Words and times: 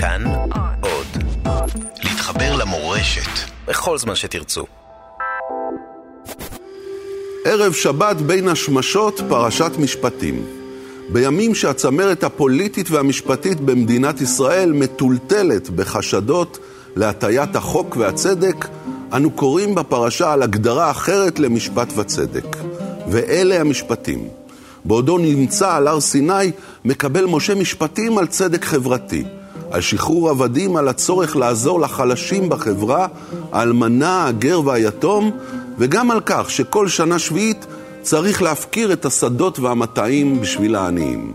כאן 0.00 0.24
עוד. 0.80 1.06
להתחבר 2.04 2.56
למורשת 2.56 3.50
בכל 3.66 3.98
זמן 3.98 4.14
שתרצו. 4.14 4.64
ערב 7.44 7.72
שבת 7.72 8.16
בין 8.16 8.48
השמשות, 8.48 9.20
פרשת 9.28 9.70
משפטים. 9.78 10.46
בימים 11.08 11.54
שהצמרת 11.54 12.24
הפוליטית 12.24 12.90
והמשפטית 12.90 13.60
במדינת 13.60 14.20
ישראל 14.20 14.72
מטולטלת 14.72 15.70
בחשדות 15.70 16.58
להטיית 16.96 17.56
החוק 17.56 17.96
והצדק, 17.96 18.68
אנו 19.12 19.30
קוראים 19.30 19.74
בפרשה 19.74 20.32
על 20.32 20.42
הגדרה 20.42 20.90
אחרת 20.90 21.38
למשפט 21.38 21.92
וצדק. 21.96 22.56
ואלה 23.10 23.60
המשפטים. 23.60 24.28
בעודו 24.84 25.18
נמצא 25.18 25.74
על 25.74 25.88
הר 25.88 26.00
סיני, 26.00 26.50
מקבל 26.84 27.24
משה 27.24 27.54
משפטים 27.54 28.18
על 28.18 28.26
צדק 28.26 28.64
חברתי, 28.64 29.24
על 29.70 29.80
שחרור 29.80 30.30
עבדים, 30.30 30.76
על 30.76 30.88
הצורך 30.88 31.36
לעזור 31.36 31.80
לחלשים 31.80 32.48
בחברה, 32.48 33.06
האלמנה, 33.52 34.26
הגר 34.26 34.60
והיתום, 34.64 35.30
וגם 35.78 36.10
על 36.10 36.20
כך 36.26 36.50
שכל 36.50 36.88
שנה 36.88 37.18
שביעית 37.18 37.66
צריך 38.02 38.42
להפקיר 38.42 38.92
את 38.92 39.04
השדות 39.04 39.58
והמטעים 39.58 40.40
בשביל 40.40 40.76
העניים. 40.76 41.32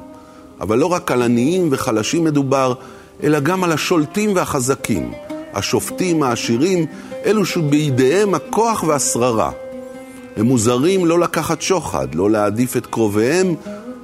אבל 0.61 0.77
לא 0.77 0.85
רק 0.85 1.11
על 1.11 1.21
עניים 1.21 1.67
וחלשים 1.71 2.23
מדובר, 2.23 2.73
אלא 3.23 3.39
גם 3.39 3.63
על 3.63 3.71
השולטים 3.71 4.35
והחזקים, 4.35 5.11
השופטים, 5.53 6.23
העשירים, 6.23 6.85
אלו 7.25 7.45
שבידיהם 7.45 8.33
הכוח 8.33 8.83
והשררה. 8.83 9.51
הם 10.37 10.45
מוזרים 10.45 11.05
לא 11.05 11.19
לקחת 11.19 11.61
שוחד, 11.61 12.15
לא 12.15 12.31
להעדיף 12.31 12.77
את 12.77 12.85
קרוביהם, 12.85 13.55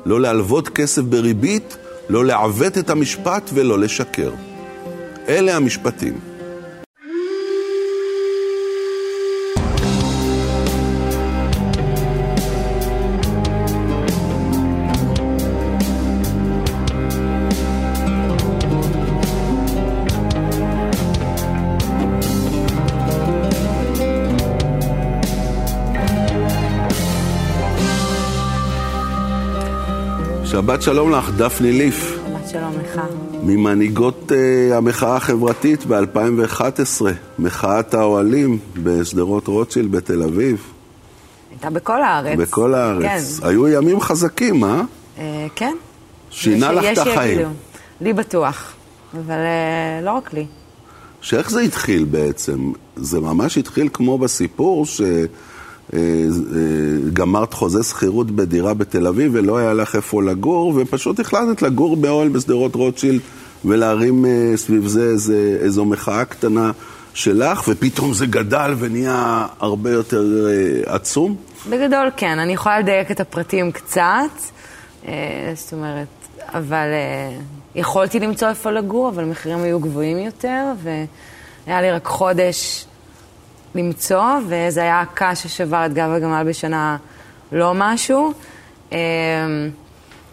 לא 0.05 0.21
להלוות 0.21 0.69
כסף 0.69 1.01
בריבית, 1.01 1.77
לא 2.09 2.25
לעוות 2.25 2.77
את 2.77 2.89
המשפט 2.89 3.49
ולא 3.53 3.79
לשקר. 3.79 4.31
אלה 5.27 5.55
המשפטים. 5.55 6.28
שבת 30.69 30.81
שלום 30.81 31.11
לך, 31.11 31.29
דפני 31.37 31.71
ליף. 31.71 32.19
שבת 32.27 32.49
שלום 32.49 32.73
לך. 32.83 33.01
ממנהיגות 33.43 34.31
uh, 34.31 34.73
המחאה 34.73 35.15
החברתית 35.15 35.85
ב-2011, 35.85 37.01
מחאת 37.39 37.93
האוהלים 37.93 38.59
בשדרות 38.83 39.47
רוטשילד 39.47 39.91
בתל 39.91 40.23
אביב. 40.23 40.63
הייתה 41.51 41.69
בכל 41.69 42.03
הארץ. 42.03 42.39
בכל 42.39 42.73
הארץ. 42.73 43.39
כן. 43.39 43.47
היו 43.47 43.67
ימים 43.67 43.99
חזקים, 43.99 44.63
אה? 44.63 44.81
Uh, 45.17 45.19
כן. 45.55 45.75
שינה 46.29 46.71
לך 46.71 46.85
את 46.93 46.97
החיים. 46.97 47.47
לי 48.01 48.13
בטוח, 48.13 48.73
אבל 49.13 49.35
uh, 49.35 50.05
לא 50.05 50.11
רק 50.11 50.33
לי. 50.33 50.45
שאיך 51.21 51.49
זה 51.49 51.61
התחיל 51.61 52.03
בעצם? 52.03 52.71
זה 52.95 53.19
ממש 53.19 53.57
התחיל 53.57 53.89
כמו 53.93 54.17
בסיפור 54.17 54.85
ש... 54.85 55.01
אה, 55.93 55.99
אה, 55.99 57.09
גמרת 57.13 57.53
חוזה 57.53 57.83
שכירות 57.83 58.31
בדירה 58.31 58.73
בתל 58.73 59.07
אביב 59.07 59.31
ולא 59.35 59.57
היה 59.57 59.73
לך 59.73 59.95
איפה 59.95 60.23
לגור, 60.23 60.73
ופשוט 60.75 61.19
החלטת 61.19 61.61
לגור 61.61 61.95
באוהל 61.95 62.29
בשדרות 62.29 62.75
רוטשילד 62.75 63.21
ולהרים 63.65 64.25
אה, 64.25 64.53
סביב 64.55 64.87
זה 64.87 65.03
איזה, 65.03 65.57
איזו 65.61 65.85
מחאה 65.85 66.25
קטנה 66.25 66.71
שלך, 67.13 67.67
ופתאום 67.67 68.13
זה 68.13 68.25
גדל 68.25 68.75
ונהיה 68.79 69.47
הרבה 69.59 69.91
יותר 69.91 70.47
עצום? 70.85 71.35
בגדול 71.69 72.09
כן, 72.17 72.39
אני 72.39 72.53
יכולה 72.53 72.79
לדייק 72.79 73.11
את 73.11 73.19
הפרטים 73.19 73.71
קצת, 73.71 74.31
זאת 75.55 75.73
אומרת, 75.73 76.07
אבל 76.39 76.87
יכולתי 77.75 78.19
למצוא 78.19 78.47
איפה 78.49 78.71
לגור, 78.71 79.09
אבל 79.09 79.23
המחירים 79.23 79.59
היו 79.59 79.79
גבוהים 79.79 80.17
יותר, 80.17 80.63
והיה 80.83 81.81
לי 81.81 81.91
רק 81.91 82.05
חודש 82.05 82.85
למצוא, 83.75 84.23
וזה 84.47 84.81
היה 84.81 85.01
הקש 85.01 85.43
ששבר 85.43 85.85
את 85.85 85.93
גב 85.93 86.09
הגמל 86.09 86.43
בשנה 86.47 86.97
לא 87.51 87.73
משהו. 87.75 88.33
אמ, 88.91 88.97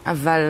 אבל 0.06 0.40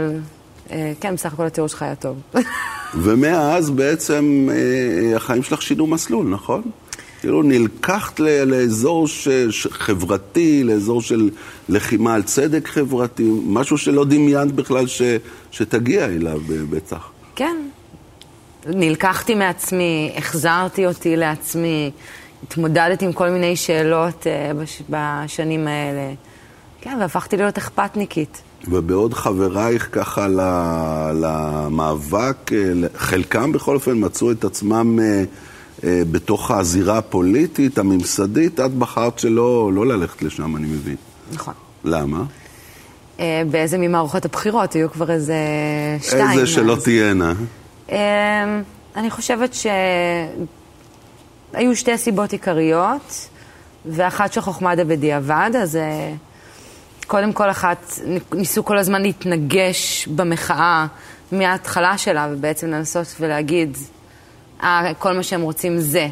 אה, 0.71 0.93
כן, 1.01 1.15
בסך 1.15 1.33
הכל 1.33 1.47
התיאור 1.47 1.69
שלך 1.69 1.83
היה 1.83 1.95
טוב. 1.95 2.17
ומאז 3.05 3.71
בעצם 3.71 4.49
אה, 4.51 5.17
החיים 5.17 5.43
שלך 5.43 5.63
שינו 5.63 5.87
מסלול, 5.87 6.27
נכון? 6.27 6.63
כאילו 7.21 7.43
נלקחת 7.43 8.21
לאזור 8.21 9.09
ש... 9.09 9.29
חברתי, 9.71 10.65
לאזור 10.65 11.03
של 11.03 11.31
לחימה 11.69 12.15
על 12.15 12.23
צדק 12.23 12.69
חברתי, 12.69 13.31
משהו 13.47 13.79
שלא 13.79 14.05
דמיינת 14.05 14.53
בכלל 14.53 14.87
ש... 14.87 15.03
שתגיע 15.51 16.05
אליו 16.05 16.41
בטח. 16.71 17.11
כן. 17.37 17.57
נלקחתי 18.67 19.35
מעצמי, 19.35 20.13
החזרתי 20.17 20.87
אותי 20.87 21.17
לעצמי. 21.17 21.91
התמודדתי 22.43 23.05
עם 23.05 23.13
כל 23.13 23.29
מיני 23.29 23.57
שאלות 23.57 24.23
uh, 24.23 24.55
בש, 24.57 24.83
בשנים 24.91 25.67
האלה. 25.67 26.13
כן, 26.81 26.97
והפכתי 27.01 27.37
להיות 27.37 27.59
אכפתניקית. 27.59 28.43
ובעוד 28.69 29.15
חברייך 29.15 29.89
ככה 29.93 30.27
למאבק, 31.15 32.53
אה, 32.53 32.59
חלקם 32.97 33.53
בכל 33.53 33.75
אופן 33.75 33.93
מצאו 33.95 34.31
את 34.33 34.45
עצמם 34.45 34.99
uh, 34.99 35.83
בתוך 35.85 36.51
הזירה 36.51 36.99
הפוליטית, 36.99 37.79
הממסדית, 37.79 38.61
את 38.61 38.73
בחרת 38.73 39.19
שלא 39.19 39.71
לא 39.73 39.87
ללכת 39.87 40.23
לשם, 40.23 40.57
אני 40.57 40.67
מבין. 40.67 40.97
נכון. 41.33 41.55
למה? 41.85 42.23
באיזה 43.51 43.79
ממערכות 43.79 44.25
הבחירות, 44.25 44.73
היו 44.73 44.91
כבר 44.91 45.11
איזה 45.11 45.37
שתיים. 46.03 46.31
איזה 46.31 46.47
שלא 46.47 46.77
תהיינה. 46.85 47.33
Uh, 47.89 47.93
אני 48.97 49.11
חושבת 49.11 49.55
ש... 49.55 49.67
היו 51.57 51.77
שתי 51.77 51.99
סיבות 51.99 52.33
עיקריות, 52.33 53.29
ואחת 53.87 54.33
שחוכמה 54.33 54.75
דה 54.75 54.85
בדיעבד, 54.85 55.51
אז 55.63 55.77
אה, 55.77 56.13
קודם 57.07 57.33
כל 57.33 57.51
אחת, 57.51 57.99
ניסו 58.33 58.65
כל 58.65 58.79
הזמן 58.79 59.03
להתנגש 59.03 60.09
במחאה 60.09 60.87
מההתחלה 61.33 61.99
שלה, 61.99 62.29
ובעצם 62.33 62.71
לנסות 62.71 63.07
ולהגיד, 63.21 63.77
אה, 64.63 64.93
כל 64.99 65.13
מה 65.13 65.23
שהם 65.23 65.41
רוצים 65.41 65.79
זה. 65.79 66.09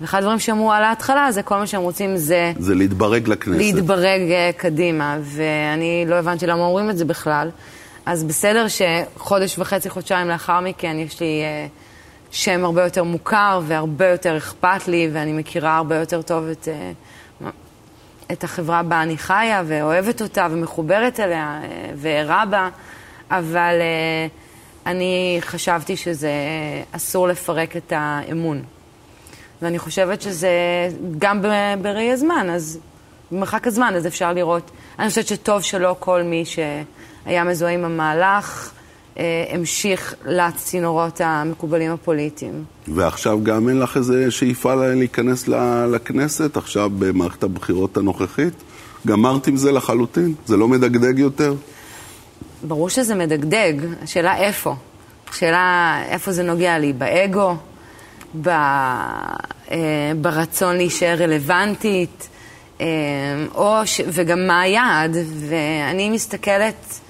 ואחד 0.00 0.18
הדברים 0.18 0.38
שאמרו 0.38 0.72
על 0.72 0.84
ההתחלה 0.84 1.32
זה 1.32 1.42
כל 1.42 1.56
מה 1.56 1.66
שהם 1.66 1.82
רוצים 1.82 2.16
זה... 2.16 2.52
זה 2.58 2.74
להתברג 2.74 3.28
לכנסת. 3.28 3.58
להתברג 3.58 4.20
uh, 4.20 4.56
קדימה, 4.56 5.18
ואני 5.22 6.04
לא 6.06 6.14
הבנתי 6.14 6.46
למה 6.46 6.62
אומרים 6.62 6.90
את 6.90 6.98
זה 6.98 7.04
בכלל. 7.04 7.50
אז 8.06 8.24
בסדר 8.24 8.66
שחודש 8.68 9.58
וחצי, 9.58 9.90
חודשיים 9.90 10.28
לאחר 10.28 10.60
מכן 10.60 10.96
יש 10.98 11.20
לי... 11.20 11.42
Uh, 11.42 11.87
שם 12.30 12.64
הרבה 12.64 12.84
יותר 12.84 13.04
מוכר 13.04 13.60
והרבה 13.66 14.06
יותר 14.06 14.36
אכפת 14.36 14.88
לי, 14.88 15.10
ואני 15.12 15.32
מכירה 15.32 15.76
הרבה 15.76 15.96
יותר 15.96 16.22
טוב 16.22 16.44
את, 16.44 16.68
אה, 16.68 16.92
את 18.32 18.44
החברה 18.44 18.82
בה 18.82 19.02
אני 19.02 19.18
חיה, 19.18 19.62
ואוהבת 19.66 20.22
אותה, 20.22 20.46
ומחוברת 20.50 21.20
אליה, 21.20 21.60
אה, 21.64 21.90
וערה 21.94 22.46
בה, 22.46 22.68
אבל 23.30 23.74
אה, 23.80 24.26
אני 24.86 25.38
חשבתי 25.40 25.96
שזה 25.96 26.30
אסור 26.92 27.28
לפרק 27.28 27.76
את 27.76 27.92
האמון. 27.96 28.62
ואני 29.62 29.78
חושבת 29.78 30.22
שזה 30.22 30.50
גם 31.18 31.42
בראי 31.82 32.12
הזמן, 32.12 32.50
אז 32.50 32.78
במרחק 33.30 33.66
הזמן, 33.66 33.94
אז 33.96 34.06
אפשר 34.06 34.32
לראות. 34.32 34.70
אני 34.98 35.08
חושבת 35.08 35.26
שטוב 35.26 35.62
שלא 35.62 35.96
כל 35.98 36.22
מי 36.22 36.44
שהיה 36.44 37.44
מזוהה 37.44 37.72
עם 37.72 37.84
המהלך, 37.84 38.72
המשיך 39.52 40.14
לצינורות 40.24 41.20
המקובלים 41.24 41.92
הפוליטיים. 41.92 42.64
ועכשיו 42.88 43.38
גם 43.42 43.68
אין 43.68 43.78
לך 43.78 43.96
איזה 43.96 44.30
שאיפה 44.30 44.74
להיכנס 44.74 45.48
לכנסת, 45.92 46.56
עכשיו 46.56 46.90
במערכת 46.98 47.42
הבחירות 47.42 47.96
הנוכחית? 47.96 48.54
גמרת 49.06 49.46
עם 49.46 49.56
זה 49.56 49.72
לחלוטין? 49.72 50.34
זה 50.46 50.56
לא 50.56 50.68
מדגדג 50.68 51.18
יותר? 51.18 51.54
ברור 52.62 52.88
שזה 52.88 53.14
מדגדג, 53.14 53.72
השאלה 54.02 54.36
איפה. 54.36 54.74
השאלה 55.30 55.98
איפה 56.08 56.32
זה 56.32 56.42
נוגע 56.42 56.78
לי, 56.78 56.92
באגו, 56.92 57.56
ב, 58.42 58.48
אה, 58.48 59.76
ברצון 60.20 60.76
להישאר 60.76 61.16
רלוונטית, 61.18 62.28
אה, 62.80 62.86
או 63.54 63.86
ש, 63.86 64.00
וגם 64.06 64.46
מה 64.46 64.60
היעד. 64.60 65.16
ואני 65.48 66.10
מסתכלת 66.10 67.00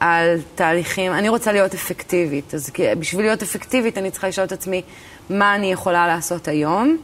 על 0.00 0.38
תהליכים, 0.54 1.12
אני 1.12 1.28
רוצה 1.28 1.52
להיות 1.52 1.74
אפקטיבית, 1.74 2.54
אז 2.54 2.70
בשביל 2.98 3.26
להיות 3.26 3.42
אפקטיבית 3.42 3.98
אני 3.98 4.10
צריכה 4.10 4.28
לשאול 4.28 4.46
את 4.46 4.52
עצמי 4.52 4.82
מה 5.30 5.54
אני 5.54 5.72
יכולה 5.72 6.06
לעשות 6.06 6.48
היום. 6.48 6.96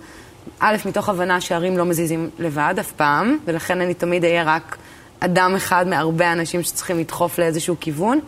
א', 0.60 0.76
מתוך 0.84 1.08
הבנה 1.08 1.40
שהרים 1.40 1.78
לא 1.78 1.84
מזיזים 1.84 2.30
לבד 2.38 2.74
אף 2.80 2.92
פעם, 2.92 3.38
ולכן 3.44 3.80
אני 3.80 3.94
תמיד 3.94 4.24
אהיה 4.24 4.42
רק 4.42 4.76
אדם 5.20 5.54
אחד 5.56 5.88
מהרבה 5.88 6.32
אנשים 6.32 6.62
שצריכים 6.62 6.98
לדחוף 6.98 7.38
לאיזשהו 7.38 7.76
כיוון. 7.80 8.20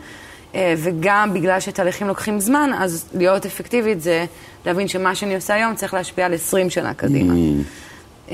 אה, 0.55 0.75
וגם 0.77 1.35
בגלל 1.35 1.61
שתהליכים 1.61 2.07
לוקחים 2.07 2.41
זמן, 2.41 2.71
אז 2.79 3.05
להיות 3.15 3.47
אפקטיבית 3.47 4.01
זה 4.01 4.25
להבין 4.67 4.89
שמה 4.89 5.15
שאני 5.15 5.35
עושה 5.35 5.55
היום 5.55 5.75
צריך 5.75 5.95
להשפיע 5.95 6.27
על 6.27 6.35
20 6.35 6.71
שנה 6.71 6.95
קדימה. 6.95 7.35
Mm. 8.29 8.33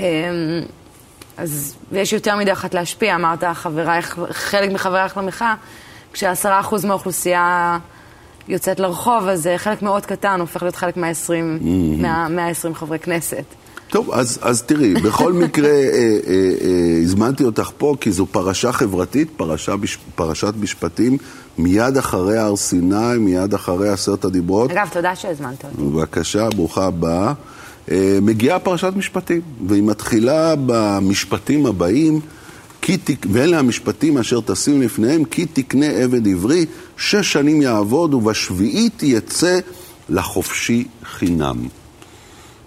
אז, 1.37 1.77
ויש 1.93 2.12
יותר 2.12 2.37
מדי 2.37 2.53
אחת 2.53 2.75
להשפיע, 2.75 3.15
אמרת, 3.15 3.44
חברייך, 3.55 4.19
חלק 4.31 4.73
מחברייך 4.73 5.17
למחאה, 5.17 5.55
כשעשרה 6.12 6.61
אחוז 6.61 6.85
מהאוכלוסייה 6.85 7.79
יוצאת 8.49 8.81
לרחוב, 8.81 9.29
אז 9.29 9.49
חלק 9.57 9.83
מאוד 9.83 10.07
קטן 10.07 10.41
הופך 10.41 10.62
להיות 10.62 10.77
חלק 10.77 10.97
מה-20 10.97 11.62
mm-hmm. 12.03 12.75
חברי 12.75 12.99
כנסת. 12.99 13.45
טוב, 13.91 14.11
אז, 14.12 14.39
אז 14.43 14.62
תראי, 14.62 14.95
בכל 14.95 15.33
מקרה 15.33 15.69
אה, 15.69 15.75
אה, 15.75 16.33
אה, 16.61 17.01
הזמנתי 17.03 17.45
אותך 17.45 17.71
פה 17.79 17.95
כי 18.01 18.12
זו 18.12 18.27
פרשה 18.27 18.73
חברתית, 18.73 19.29
פרשה, 19.37 19.75
פרשת 20.15 20.53
משפטים, 20.61 21.19
מיד 21.59 21.97
אחרי 21.97 22.39
הר 22.39 22.56
סיני, 22.56 23.19
מיד 23.19 23.55
אחרי 23.55 23.89
עשרת 23.89 24.25
הדיברות. 24.25 24.71
אגב, 24.71 24.89
תודה 24.93 25.17
שהזמנת 25.17 25.65
אותי. 25.65 25.83
בבקשה, 25.83 26.49
ברוכה 26.49 26.87
הבאה. 26.87 27.33
אה, 27.91 28.19
מגיעה 28.23 28.59
פרשת 28.59 28.93
משפטים, 28.97 29.41
והיא 29.67 29.83
מתחילה 29.83 30.55
במשפטים 30.67 31.67
הבאים. 31.67 32.21
ואלה 33.32 33.59
המשפטים 33.59 34.19
אשר 34.19 34.41
תשים 34.47 34.82
לפניהם, 34.82 35.25
כי 35.25 35.47
תקנה 35.47 35.87
עבד 35.87 36.29
עברי, 36.29 36.67
שש 36.97 37.32
שנים 37.32 37.62
יעבוד, 37.62 38.15
ובשביעית 38.15 39.03
יצא 39.03 39.59
לחופשי 40.09 40.85
חינם. 41.05 41.56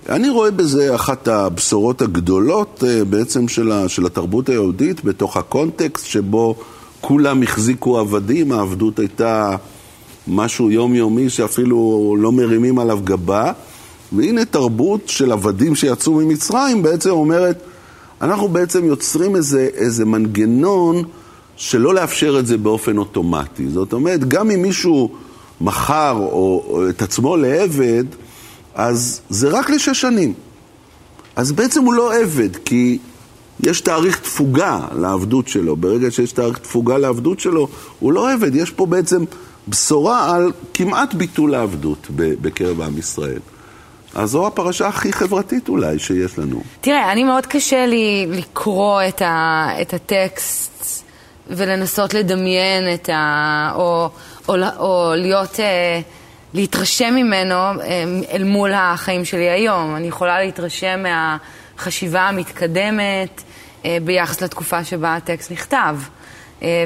אני 0.10 0.30
רואה 0.30 0.52
בזה 0.52 0.96
אחת 0.96 1.28
הבשורות 1.28 2.02
הגדולות 2.02 2.84
אה, 2.88 3.04
בעצם 3.04 3.48
של, 3.48 3.72
ה... 3.72 3.90
של 3.90 4.06
התרבות 4.06 4.50
היהודית, 4.50 5.04
בתוך 5.04 5.38
הקונטקסט 5.38 6.06
שבו 6.06 6.56
כולם 7.02 7.44
החזיקו 7.44 8.00
עבדים, 8.00 8.52
העבדות 8.52 9.00
הייתה 9.00 9.56
משהו 10.28 10.72
יומיומי 10.72 11.30
שאפילו 11.30 12.16
לא 12.20 12.32
מרימים 12.32 12.80
עליו 12.80 13.00
גבה. 13.04 13.52
והנה 14.16 14.46
תרבות 14.46 15.10
של 15.10 15.32
עבדים 15.32 15.76
שיצאו 15.76 16.14
ממצרים 16.14 16.84
בעצם 16.84 17.10
אומרת, 17.10 17.64
אנחנו 18.24 18.48
בעצם 18.48 18.86
יוצרים 18.86 19.36
איזה, 19.36 19.70
איזה 19.74 20.06
מנגנון 20.06 21.04
שלא 21.56 21.94
לאפשר 21.94 22.40
את 22.40 22.48
זה 22.48 22.58
באופן 22.58 22.98
אוטומטי. 22.98 23.70
זאת 23.70 23.94
אומרת, 23.94 24.28
גם 24.28 24.52
אם 24.52 24.62
מישהו 24.62 25.10
מכר 25.62 26.18
או, 26.20 26.66
או 26.68 26.90
את 26.90 27.02
עצמו 27.02 27.38
לעבד, 27.38 28.04
אז 28.76 29.22
זה 29.30 29.50
רק 29.50 29.70
לשש 29.70 30.02
שנים. 30.02 30.34
אז 31.36 31.52
בעצם 31.52 31.84
הוא 31.84 31.94
לא 31.94 32.16
עבד, 32.16 32.56
כי 32.56 32.98
יש 33.60 33.82
תאריך 33.82 34.20
תפוגה 34.20 34.80
לעבדות 34.96 35.48
שלו. 35.48 35.76
ברגע 35.76 36.12
שיש 36.12 36.32
תאריך 36.32 36.58
תפוגה 36.58 36.98
לעבדות 36.98 37.40
שלו, 37.40 37.68
הוא 38.00 38.14
לא 38.14 38.32
עבד. 38.34 38.56
יש 38.56 38.72
פה 38.72 38.86
בעצם 38.86 39.24
בשורה 39.68 40.36
על 40.36 40.52
כמעט 40.74 41.14
ביטול 41.14 41.56
העבדות 41.56 42.08
בקרב 42.16 42.82
עם 42.82 42.98
ישראל. 42.98 43.40
אז 44.16 44.30
זו 44.30 44.48
הפרשה 44.48 44.88
הכי 44.88 45.14
חברתית 45.14 45.70
אולי 45.70 46.00
שיש 46.00 46.40
לנו. 46.40 46.62
תראה, 46.82 47.12
אני 47.12 47.24
מאוד 47.24 47.46
קשה 47.46 47.86
לי 47.86 48.28
לקרוא 48.30 49.02
את, 49.08 49.22
ה, 49.22 49.68
את 49.82 49.94
הטקסט 49.94 51.04
ולנסות 51.48 52.14
לדמיין 52.14 52.94
את 52.94 53.10
ה... 53.10 53.72
או, 53.76 54.10
או, 54.48 54.56
או 54.80 55.12
להיות... 55.16 55.60
אה, 55.60 56.00
להתרשם 56.54 57.14
ממנו 57.16 57.56
אה, 57.56 58.04
אל 58.32 58.44
מול 58.44 58.72
החיים 58.74 59.26
שלי 59.26 59.50
היום. 59.50 59.96
אני 59.96 60.08
יכולה 60.08 60.44
להתרשם 60.44 61.04
מהחשיבה 61.04 62.22
המתקדמת 62.22 63.42
אה, 63.86 63.98
ביחס 64.04 64.42
לתקופה 64.42 64.84
שבה 64.84 65.16
הטקסט 65.16 65.52
נכתב, 65.52 65.98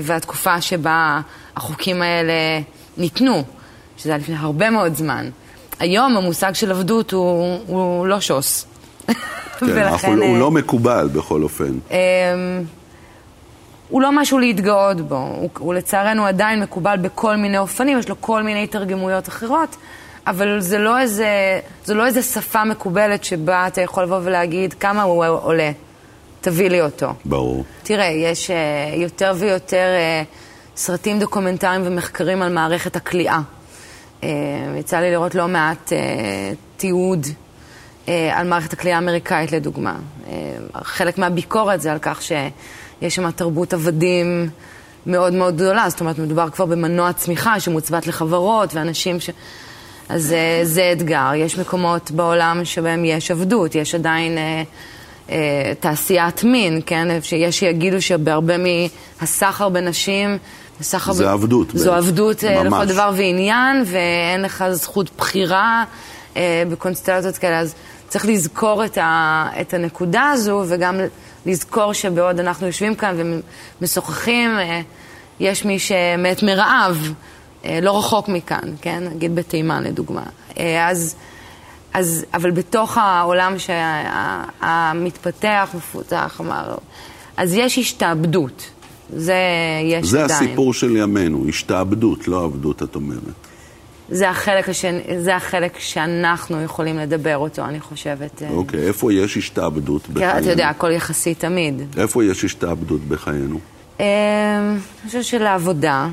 והתקופה 0.01 0.62
שבה 0.62 1.21
החוקים 1.56 2.01
האלה 2.01 2.33
ניתנו, 2.97 3.44
שזה 3.97 4.09
היה 4.09 4.18
לפני 4.18 4.35
הרבה 4.35 4.69
מאוד 4.69 4.95
זמן. 4.95 5.29
היום 5.79 6.18
המושג 6.18 6.53
של 6.53 6.71
עבדות 6.71 7.12
הוא, 7.12 7.57
הוא 7.68 8.07
לא 8.07 8.19
שוס. 8.19 8.65
כן, 9.59 9.65
ולכן, 9.65 10.18
הוא 10.18 10.38
לא 10.38 10.51
מקובל 10.51 11.09
בכל 11.13 11.44
אופן. 11.44 11.79
אמ, 11.91 11.97
הוא 13.89 14.01
לא 14.01 14.12
משהו 14.12 14.39
להתגאות 14.39 15.01
בו, 15.01 15.15
הוא, 15.15 15.50
הוא 15.59 15.74
לצערנו 15.74 16.25
עדיין 16.25 16.59
מקובל 16.59 16.97
בכל 17.01 17.35
מיני 17.35 17.57
אופנים, 17.57 18.00
יש 18.00 18.09
לו 18.09 18.15
כל 18.19 18.44
מיני 18.44 18.63
התרגמויות 18.63 19.27
אחרות, 19.27 19.75
אבל 20.27 20.59
זה 20.59 20.77
לא 20.77 21.00
איזה, 21.00 21.59
זה 21.85 21.94
לא 21.94 22.06
איזה 22.06 22.21
שפה 22.21 22.63
מקובלת 22.63 23.24
שבה 23.24 23.68
אתה 23.68 23.81
יכול 23.81 24.03
לבוא 24.03 24.19
ולהגיד 24.24 24.74
כמה 24.74 25.03
הוא 25.03 25.25
עולה, 25.25 25.71
תביא 26.41 26.69
לי 26.69 26.81
אותו. 26.81 27.13
ברור. 27.25 27.63
תראה, 27.83 28.06
יש 28.06 28.50
uh, 28.50 28.95
יותר 28.95 29.33
ויותר 29.35 29.88
uh, 30.24 30.77
סרטים 30.77 31.19
דוקומנטריים 31.19 31.81
ומחקרים 31.85 32.41
על 32.41 32.53
מערכת 32.53 32.95
הכליאה. 32.95 33.39
אה, 34.23 34.29
יצא 34.79 34.99
לי 34.99 35.11
לראות 35.11 35.35
לא 35.35 35.47
מעט 35.47 35.93
אה, 35.93 35.97
תיעוד 36.77 37.27
אה, 38.07 38.39
על 38.39 38.47
מערכת 38.47 38.73
הכלייה 38.73 38.95
האמריקאית 38.95 39.51
לדוגמה. 39.51 39.95
חלק 40.75 41.17
מהביקורת 41.17 41.81
זה 41.81 41.91
על 41.91 41.97
כך 42.01 42.21
שיש 42.21 43.15
שם 43.15 43.31
תרבות 43.31 43.73
עבדים 43.73 44.49
מאוד 45.05 45.33
מאוד 45.33 45.55
גדולה, 45.55 45.89
זאת 45.89 45.99
אומרת 45.99 46.19
מדובר 46.19 46.49
כבר 46.49 46.65
במנוע 46.65 47.13
צמיחה 47.13 47.59
שמוצבת 47.59 48.07
לחברות 48.07 48.73
ואנשים 48.73 49.19
ש... 49.19 49.29
אז 50.09 50.35
זה 50.63 50.91
אתגר. 50.91 51.31
יש 51.35 51.57
מקומות 51.57 52.11
בעולם 52.11 52.65
שבהם 52.65 53.05
יש 53.05 53.31
עבדות, 53.31 53.75
יש 53.75 53.95
עדיין 53.95 54.37
אה, 54.37 54.63
אה, 55.29 55.73
תעשיית 55.79 56.43
מין, 56.43 56.81
כן? 56.85 57.21
שיש 57.21 57.59
שיגידו 57.59 58.01
שבהרבה 58.01 58.53
מהסחר 58.57 59.69
בנשים 59.69 60.37
סחר 60.81 61.13
זה. 61.13 61.31
עבדות. 61.31 61.68
זו 61.74 61.94
עבדות 61.94 62.44
אה, 62.44 62.63
ממש. 62.63 62.74
לכל 62.74 62.85
דבר 62.85 63.12
ועניין, 63.15 63.83
ואין 63.85 64.41
לך 64.41 64.63
זכות 64.71 65.09
בחירה 65.18 65.83
אה, 66.38 66.63
בקונסטלציות 66.71 67.38
כאלה. 67.38 67.59
אז 67.59 67.75
צריך 68.07 68.25
לזכור 68.25 68.85
את, 68.85 68.97
ה, 68.97 69.47
את 69.62 69.74
הנקודה 69.74 70.29
הזו, 70.33 70.63
וגם 70.68 71.00
לזכור 71.45 71.94
שבעוד 71.94 72.39
אנחנו 72.39 72.68
יושבים 72.68 72.95
כאן 72.95 73.39
ומשוחחים, 73.81 74.59
אה, 74.59 74.81
יש 75.39 75.65
מי 75.65 75.79
שמת 75.79 76.44
מרעב, 76.44 77.13
אה, 77.65 77.79
לא 77.81 77.97
רחוק 77.97 78.29
מכאן, 78.29 78.74
כן? 78.81 79.03
נגיד 79.03 79.35
בתימן 79.35 79.83
לדוגמה. 79.83 80.24
אה, 80.59 80.89
אז... 80.89 81.15
אז, 81.94 82.25
אבל 82.33 82.51
בתוך 82.51 82.97
העולם 82.97 83.56
המתפתח, 84.62 85.69
מפותח, 85.74 86.41
אמר, 86.41 86.75
אז 87.38 87.53
יש 87.53 87.77
השתעבדות. 87.77 88.69
זה 89.09 89.33
יש 89.83 90.06
זה 90.06 90.24
עדיין. 90.24 90.39
זה 90.39 90.45
הסיפור 90.45 90.74
של 90.74 90.95
ימינו, 90.95 91.45
השתעבדות, 91.50 92.27
לא 92.27 92.44
עבדות, 92.44 92.83
את 92.83 92.95
אומרת. 92.95 93.48
זה 94.09 94.30
החלק, 94.30 94.69
השני, 94.69 95.01
זה 95.19 95.36
החלק 95.36 95.80
שאנחנו 95.80 96.62
יכולים 96.62 96.98
לדבר 96.98 97.38
אותו, 97.38 97.65
אני 97.65 97.79
חושבת. 97.79 98.43
אה. 98.43 98.50
אוקיי, 98.50 98.88
איפה 98.88 99.13
יש 99.13 99.38
השתעבדות 99.38 100.10
בחיינו? 100.10 100.39
אתה 100.39 100.50
יודע, 100.50 100.70
הכל 100.70 100.91
יחסי 100.91 101.36
תמיד. 101.36 101.81
איפה 101.98 102.24
יש 102.24 102.43
השתעבדות 102.43 103.01
בחיינו? 103.01 103.60
אמ, 104.00 104.05
אני 104.05 104.79
חושבת 105.05 105.24
שלעבודה, 105.24 106.08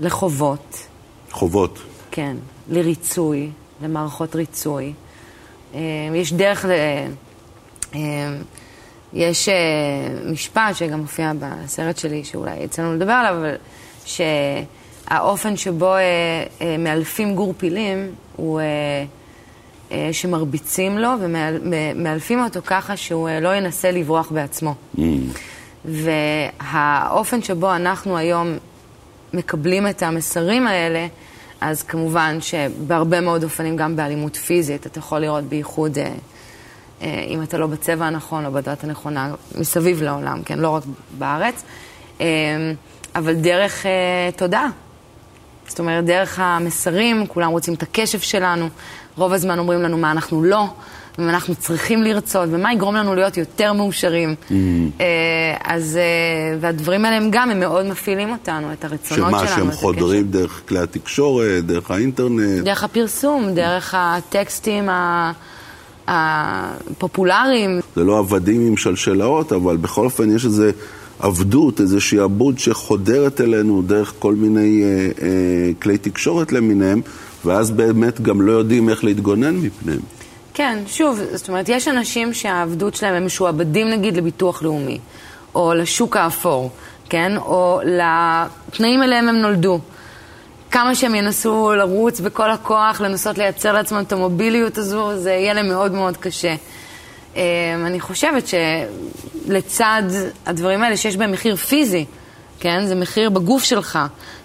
לחובות. 0.00 0.86
חובות? 1.30 1.78
כן, 2.10 2.36
לריצוי, 2.70 3.50
למערכות 3.82 4.36
ריצוי. 4.36 4.92
אמ, 5.74 5.78
יש 6.14 6.32
דרך 6.32 6.64
ל... 6.64 6.70
יש 9.14 9.48
uh, 9.48 9.52
משפט 10.32 10.74
שגם 10.74 11.00
מופיע 11.00 11.32
בסרט 11.38 11.98
שלי, 11.98 12.24
שאולי 12.24 12.56
יצאנו 12.56 12.94
לדבר 12.94 13.12
עליו, 13.12 13.34
אבל 13.40 13.54
שהאופן 14.04 15.56
שבו 15.56 15.94
uh, 15.94 15.98
uh, 16.60 16.64
מאלפים 16.78 17.34
גור 17.34 17.54
פילים 17.58 18.10
הוא 18.36 18.60
uh, 18.60 19.90
uh, 19.90 19.94
שמרביצים 20.12 20.98
לו 20.98 21.08
ומאלפים 21.20 22.44
אותו 22.44 22.60
ככה 22.66 22.96
שהוא 22.96 23.28
uh, 23.28 23.40
לא 23.40 23.54
ינסה 23.54 23.90
לברוח 23.90 24.30
בעצמו. 24.30 24.74
Mm. 24.96 25.00
והאופן 25.84 27.42
שבו 27.42 27.74
אנחנו 27.74 28.16
היום 28.16 28.56
מקבלים 29.34 29.88
את 29.88 30.02
המסרים 30.02 30.66
האלה, 30.66 31.06
אז 31.60 31.82
כמובן 31.82 32.38
שבהרבה 32.40 33.20
מאוד 33.20 33.44
אופנים, 33.44 33.76
גם 33.76 33.96
באלימות 33.96 34.36
פיזית, 34.36 34.86
אתה 34.86 34.98
יכול 34.98 35.18
לראות 35.18 35.44
בייחוד... 35.44 35.98
אה, 37.02 37.24
אם 37.28 37.42
אתה 37.42 37.58
לא 37.58 37.66
בצבע 37.66 38.06
הנכון 38.06 38.46
או 38.46 38.52
בדת 38.52 38.84
הנכונה 38.84 39.34
מסביב 39.58 40.02
לעולם, 40.02 40.42
כן? 40.42 40.58
לא 40.58 40.68
רק 40.68 40.82
בארץ, 41.18 41.62
אה, 42.20 42.26
אבל 43.14 43.34
דרך 43.34 43.86
אה, 43.86 44.30
תודעה. 44.36 44.68
זאת 45.68 45.78
אומרת, 45.78 46.04
דרך 46.04 46.38
המסרים, 46.38 47.26
כולם 47.26 47.50
רוצים 47.50 47.74
את 47.74 47.82
הקשב 47.82 48.18
שלנו, 48.18 48.68
רוב 49.16 49.32
הזמן 49.32 49.58
אומרים 49.58 49.82
לנו 49.82 49.98
מה 49.98 50.10
אנחנו 50.10 50.44
לא, 50.44 50.64
ומה 51.18 51.30
אנחנו 51.30 51.54
צריכים 51.54 52.02
לרצות, 52.02 52.48
ומה 52.52 52.72
יגרום 52.72 52.94
לנו 52.94 53.14
להיות 53.14 53.36
יותר 53.36 53.72
מאושרים. 53.72 54.34
Mm-hmm. 54.34 55.02
אז, 55.64 55.98
והדברים 56.60 57.04
האלה 57.04 57.16
הם 57.16 57.28
גם, 57.30 57.50
הם 57.50 57.60
מאוד 57.60 57.86
מפעילים 57.86 58.30
אותנו, 58.30 58.72
את 58.72 58.84
הרצונות 58.84 59.30
שמה, 59.30 59.38
שלנו. 59.38 59.48
שמה, 59.48 59.56
שהם 59.56 59.70
חודרים 59.72 60.30
דרך 60.30 60.62
כלי 60.68 60.78
התקשורת, 60.78 61.64
דרך 61.64 61.90
האינטרנט? 61.90 62.64
דרך 62.64 62.84
הפרסום, 62.84 63.54
דרך 63.54 63.94
הטקסטים 63.98 64.88
ה... 64.88 65.32
הפופולריים. 66.08 67.80
זה 67.96 68.04
לא 68.04 68.18
עבדים 68.18 68.66
עם 68.66 68.76
שלשלאות, 68.76 69.52
אבל 69.52 69.76
בכל 69.76 70.04
אופן 70.04 70.36
יש 70.36 70.44
איזה 70.44 70.70
עבדות, 71.18 71.80
איזה 71.80 72.00
שעבוד 72.00 72.58
שחודרת 72.58 73.40
אלינו 73.40 73.82
דרך 73.82 74.14
כל 74.18 74.34
מיני 74.34 74.82
אה, 74.82 74.88
אה, 75.22 75.70
כלי 75.82 75.98
תקשורת 75.98 76.52
למיניהם, 76.52 77.00
ואז 77.44 77.70
באמת 77.70 78.20
גם 78.20 78.42
לא 78.42 78.52
יודעים 78.52 78.88
איך 78.88 79.04
להתגונן 79.04 79.56
מפניהם. 79.56 80.00
כן, 80.54 80.78
שוב, 80.86 81.20
זאת 81.34 81.48
אומרת, 81.48 81.68
יש 81.68 81.88
אנשים 81.88 82.34
שהעבדות 82.34 82.94
שלהם 82.94 83.14
הם 83.14 83.26
משועבדים 83.26 83.88
נגיד 83.88 84.16
לביטוח 84.16 84.62
לאומי, 84.62 84.98
או 85.54 85.74
לשוק 85.74 86.16
האפור, 86.16 86.70
כן? 87.08 87.36
או 87.36 87.80
לתנאים 87.84 89.02
אליהם 89.02 89.28
הם 89.28 89.36
נולדו. 89.36 89.80
כמה 90.74 90.94
שהם 90.94 91.14
ינסו 91.14 91.72
לרוץ 91.72 92.20
בכל 92.20 92.50
הכוח, 92.50 93.00
לנסות 93.00 93.38
לייצר 93.38 93.72
לעצמם 93.72 94.02
את 94.06 94.12
המוביליות 94.12 94.78
הזו, 94.78 95.16
זה 95.16 95.30
יהיה 95.32 95.54
להם 95.54 95.68
מאוד 95.68 95.92
מאוד 95.92 96.16
קשה. 96.16 96.54
אמ, 97.36 97.40
אני 97.86 98.00
חושבת 98.00 98.44
שלצד 98.46 100.02
הדברים 100.46 100.82
האלה 100.82 100.96
שיש 100.96 101.16
בהם 101.16 101.32
מחיר 101.32 101.56
פיזי, 101.56 102.04
כן? 102.60 102.86
זה 102.86 102.94
מחיר 102.94 103.30
בגוף 103.30 103.64
שלך, 103.64 103.98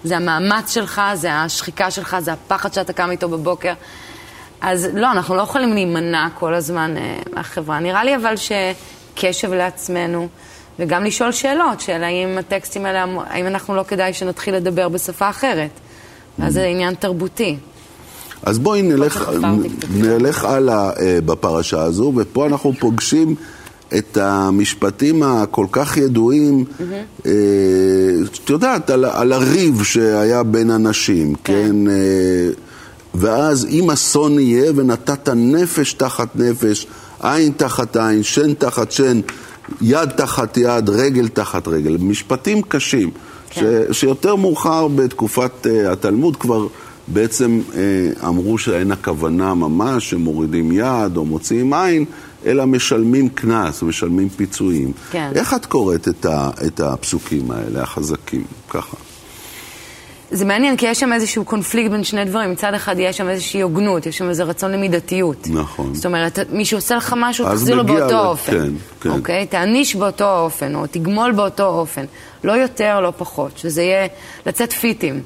זה 0.04 0.18
המאמץ 0.18 0.74
שלך, 0.74 1.02
זה 1.14 1.34
השחיקה 1.34 1.92
שלך, 1.92 2.18
זה 2.20 2.34
הפחד 2.34 2.74
שאתה 2.74 2.94
קם 2.94 3.12
איתו 3.12 3.30
בבוקר. 3.30 3.74
אז 4.62 4.90
לא, 4.94 5.12
אנחנו 5.12 5.36
לא 5.36 5.42
יכולים 5.42 5.74
להימנע 5.74 6.28
כל 6.40 6.54
הזמן 6.54 6.98
אה, 6.98 7.16
מהחברה. 7.34 7.80
נראה 7.80 8.04
לי 8.04 8.16
אבל 8.16 8.34
שקשב 8.38 9.54
לעצמנו, 9.54 10.28
וגם 10.80 11.04
לשאול 11.04 11.32
שאלות, 11.32 11.82
של 11.82 12.04
האם 12.04 12.38
הטקסטים 12.38 12.86
האלה, 12.86 13.06
האם 13.30 13.48
אנחנו 13.48 13.76
לא 13.76 13.84
כדאי 13.84 14.14
שנתחיל 14.14 14.56
לדבר 14.56 14.90
בשפה 14.90 15.30
אחרת. 15.30 15.70
אז 16.42 16.54
זה 16.54 16.66
עניין 16.66 16.96
תרבותי. 16.96 17.58
אז 18.44 18.60
בואי 18.60 18.82
נלך, 18.82 19.30
נלך 19.96 20.46
הלאה 20.46 20.90
אה, 21.00 21.20
בפרשה 21.26 21.82
הזו, 21.82 22.14
ופה 22.16 22.46
אנחנו 22.46 22.74
פוגשים 22.80 23.36
את 23.98 24.18
המשפטים 24.18 25.24
הכל 25.24 25.66
כך 25.72 25.98
ידועים, 25.98 26.66
mm-hmm. 26.66 27.28
את 28.44 28.50
יודעת, 28.50 28.90
על, 28.90 29.06
על 29.06 29.34
הריב 29.34 29.84
שהיה 29.84 30.44
בין 30.44 30.72
אנשים, 30.72 31.36
כן? 31.36 31.54
כן 31.54 31.88
אה, 31.88 32.50
ואז 33.16 33.68
אם 33.70 33.92
אסון 33.92 34.40
יהיה 34.40 34.72
ונתת 34.76 35.30
נפש 35.30 35.94
תחת 35.94 36.36
נפש, 36.36 36.88
עין 37.22 37.52
תחת 37.58 37.98
עין, 37.98 38.24
שן 38.24 38.54
תחת 38.54 38.92
שן, 38.92 39.22
יד 39.82 40.10
תחת 40.10 40.58
יד, 40.58 40.90
רגל 40.90 41.28
תחת 41.28 41.68
רגל. 41.68 41.98
משפטים 42.00 42.62
קשים, 42.62 43.12
כן. 43.50 43.62
ש, 43.92 44.00
שיותר 44.00 44.36
מאוחר 44.36 44.88
בתקופת 44.88 45.52
uh, 45.66 45.92
התלמוד 45.92 46.36
כבר 46.36 46.68
בעצם 47.08 47.62
uh, 47.72 47.76
אמרו 48.26 48.58
שאין 48.58 48.92
הכוונה 48.92 49.54
ממש 49.54 50.10
שמורידים 50.10 50.72
יד 50.72 51.18
או 51.18 51.26
מוציאים 51.26 51.74
עין, 51.74 52.06
אלא 52.46 52.66
משלמים 52.66 53.30
קנס, 53.30 53.84
משלמים 53.84 54.30
פיצויים. 54.30 54.92
כן. 55.12 55.32
איך 55.36 55.54
את 55.54 55.66
קוראת 55.66 56.08
את, 56.08 56.26
ה, 56.26 56.50
את 56.68 56.80
הפסוקים 56.80 57.52
האלה, 57.52 57.82
החזקים, 57.82 58.44
ככה? 58.70 58.98
זה 60.32 60.46
מעניין, 60.46 60.78
כי 60.78 60.88
יש 60.88 61.00
שם 61.00 61.14
איזשהו 61.14 61.46
קונפליקט 61.46 61.92
בין 61.92 62.04
שני 62.04 62.26
דברים. 62.26 62.52
מצד 62.52 62.74
אחד 62.74 62.96
יש 63.00 63.18
שם 63.18 63.30
איזושהי 63.30 63.62
הוגנות, 63.62 64.06
יש 64.06 64.18
שם 64.18 64.30
איזה 64.30 64.44
רצון 64.44 64.72
למידתיות. 64.72 65.48
נכון. 65.52 65.96
זאת 65.96 66.06
אומרת, 66.06 66.40
מי 66.50 66.66
שעושה 66.66 66.96
לך 66.96 67.16
משהו, 67.18 67.46
תחזיר 67.46 67.76
לו 67.76 67.86
באותו 67.86 68.06
לה... 68.06 68.26
אופן. 68.26 68.52
כן, 68.52 68.74
כן. 69.02 69.10
אוקיי? 69.10 69.46
תעניש 69.46 69.96
באותו 69.96 70.40
אופן, 70.40 70.76
או 70.76 70.88
תגמול 70.92 71.32
באותו 71.32 71.66
אופן. 71.66 72.06
לא 72.44 72.52
יותר, 72.52 73.00
לא 73.00 73.14
פחות. 73.18 73.58
שזה 73.58 73.82
יהיה 73.82 74.08
לצאת 74.46 74.74
פיטים. 74.74 75.22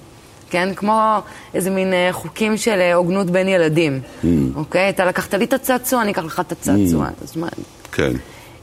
כן? 0.50 0.74
כמו 0.76 1.18
איזה 1.54 1.70
מין 1.70 1.94
אה, 1.94 2.10
חוקים 2.12 2.58
של 2.58 2.80
אה, 2.80 2.94
הוגנות 2.94 3.30
בין 3.30 3.48
ילדים. 3.48 4.00
Mm. 4.24 4.28
אוקיי? 4.56 4.90
אתה 4.90 5.06
לקחת 5.06 5.34
לי 5.34 5.46
את 5.46 5.54
הצעצוע, 5.54 6.02
אני 6.02 6.12
אקח 6.12 6.24
לך 6.24 6.40
את 6.40 6.52
הצעצוע. 6.52 7.08
Mm. 7.08 7.26
זאת 7.26 7.36
אומרת... 7.36 7.54
כן. 7.92 8.12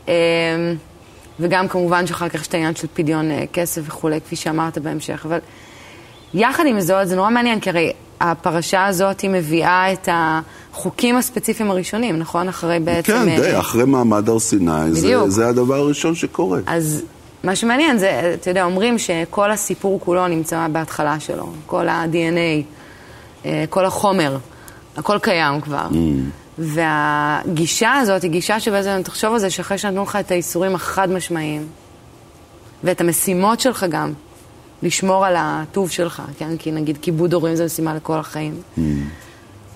אמ, 0.09 0.13
וגם 1.41 1.69
כמובן 1.69 2.07
שאחר 2.07 2.29
כך 2.29 2.41
יש 2.41 2.47
את 2.47 2.55
העניין 2.55 2.75
של 2.75 2.87
פדיון 2.95 3.31
אה, 3.31 3.45
כסף 3.53 3.83
וכולי, 3.85 4.21
כפי 4.21 4.37
שאמרת 4.37 4.79
בהמשך. 4.79 5.27
אבל... 5.27 5.39
יחד 6.35 6.67
עם 6.67 6.81
זאת, 6.81 7.09
זה 7.09 7.17
נורא 7.17 7.31
מעניין, 7.31 7.61
כי 7.61 7.71
הרי 7.71 7.93
הפרשה 8.21 8.87
הזאת 8.87 9.21
היא 9.21 9.31
מביאה 9.31 9.93
את 9.93 10.09
החוקים 10.13 11.17
הספציפיים 11.17 11.71
הראשונים, 11.71 12.19
נכון? 12.19 12.49
אחרי 12.49 12.81
בעצם... 12.81 13.13
כן, 13.13 13.37
די, 13.37 13.55
אה, 13.55 13.61
אחרי 13.61 13.85
מעמד 13.85 14.29
הר 14.29 14.39
סיני, 14.39 14.93
זה, 14.93 15.31
זה 15.31 15.49
הדבר 15.49 15.75
הראשון 15.75 16.15
שקורה. 16.15 16.61
אז 16.67 17.03
מה 17.45 17.57
שמעניין 17.57 17.99
זה, 17.99 18.35
אתה 18.41 18.51
יודע, 18.51 18.65
אומרים 18.65 18.99
שכל 18.99 19.51
הסיפור 19.51 20.01
כולו 20.01 20.29
נמצא 20.29 20.67
בהתחלה 20.73 21.21
שלו, 21.21 21.53
כל 21.67 21.89
ה-DNA, 21.89 22.65
אה, 23.47 23.65
כל 23.71 23.85
החומר, 23.85 24.37
הכל 24.97 25.19
קיים 25.19 25.61
כבר. 25.61 25.87
Mm. 25.91 25.97
והגישה 26.59 27.95
הזאת 27.95 28.23
היא 28.23 28.31
גישה 28.31 28.61
שבעצם, 28.61 29.03
תחשוב 29.05 29.33
על 29.33 29.39
זה, 29.39 29.51
שאחרי 29.51 29.79
שנתנו 29.79 30.03
לך 30.03 30.17
את 30.17 30.31
האיסורים 30.31 30.75
החד-משמעיים, 30.75 31.67
ואת 32.85 33.01
המשימות 33.01 33.61
שלך 33.61 33.87
גם, 33.91 34.13
לשמור 34.83 35.27
על 35.27 35.35
הטוב 35.39 35.91
שלך, 35.91 36.23
כן? 36.39 36.57
כי 36.57 36.73
נגיד 36.73 36.99
כיבוד 37.03 37.35
הורים 37.35 37.57
זה 37.57 37.65
משימה 37.65 37.95
לכל 37.95 38.19
החיים. 38.19 38.55
Mm. 38.79 38.81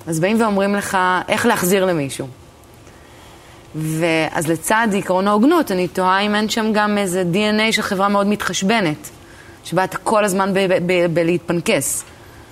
אז 0.06 0.20
באים 0.20 0.40
ואומרים 0.40 0.74
לך 0.74 0.98
איך 1.28 1.46
להחזיר 1.46 1.84
למישהו. 1.84 2.26
ואז 3.74 4.46
לצד 4.46 4.88
עקרון 4.96 5.28
ההוגנות, 5.28 5.72
אני 5.72 5.88
תוהה 5.88 6.20
אם 6.20 6.34
אין 6.34 6.48
שם 6.48 6.70
גם 6.74 6.98
איזה 6.98 7.24
DNA 7.32 7.72
של 7.72 7.82
חברה 7.82 8.08
מאוד 8.08 8.26
מתחשבנת, 8.26 9.10
שבה 9.64 9.84
אתה 9.84 9.98
כל 9.98 10.24
הזמן 10.24 10.52
בלהתפנקס. 11.12 12.04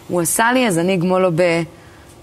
הוא 0.09 0.21
עשה 0.21 0.53
לי, 0.53 0.69
אז 0.69 0.79
אני 0.79 0.95
אגמול 0.95 1.23
לו 1.23 1.31
ב... 1.37 1.63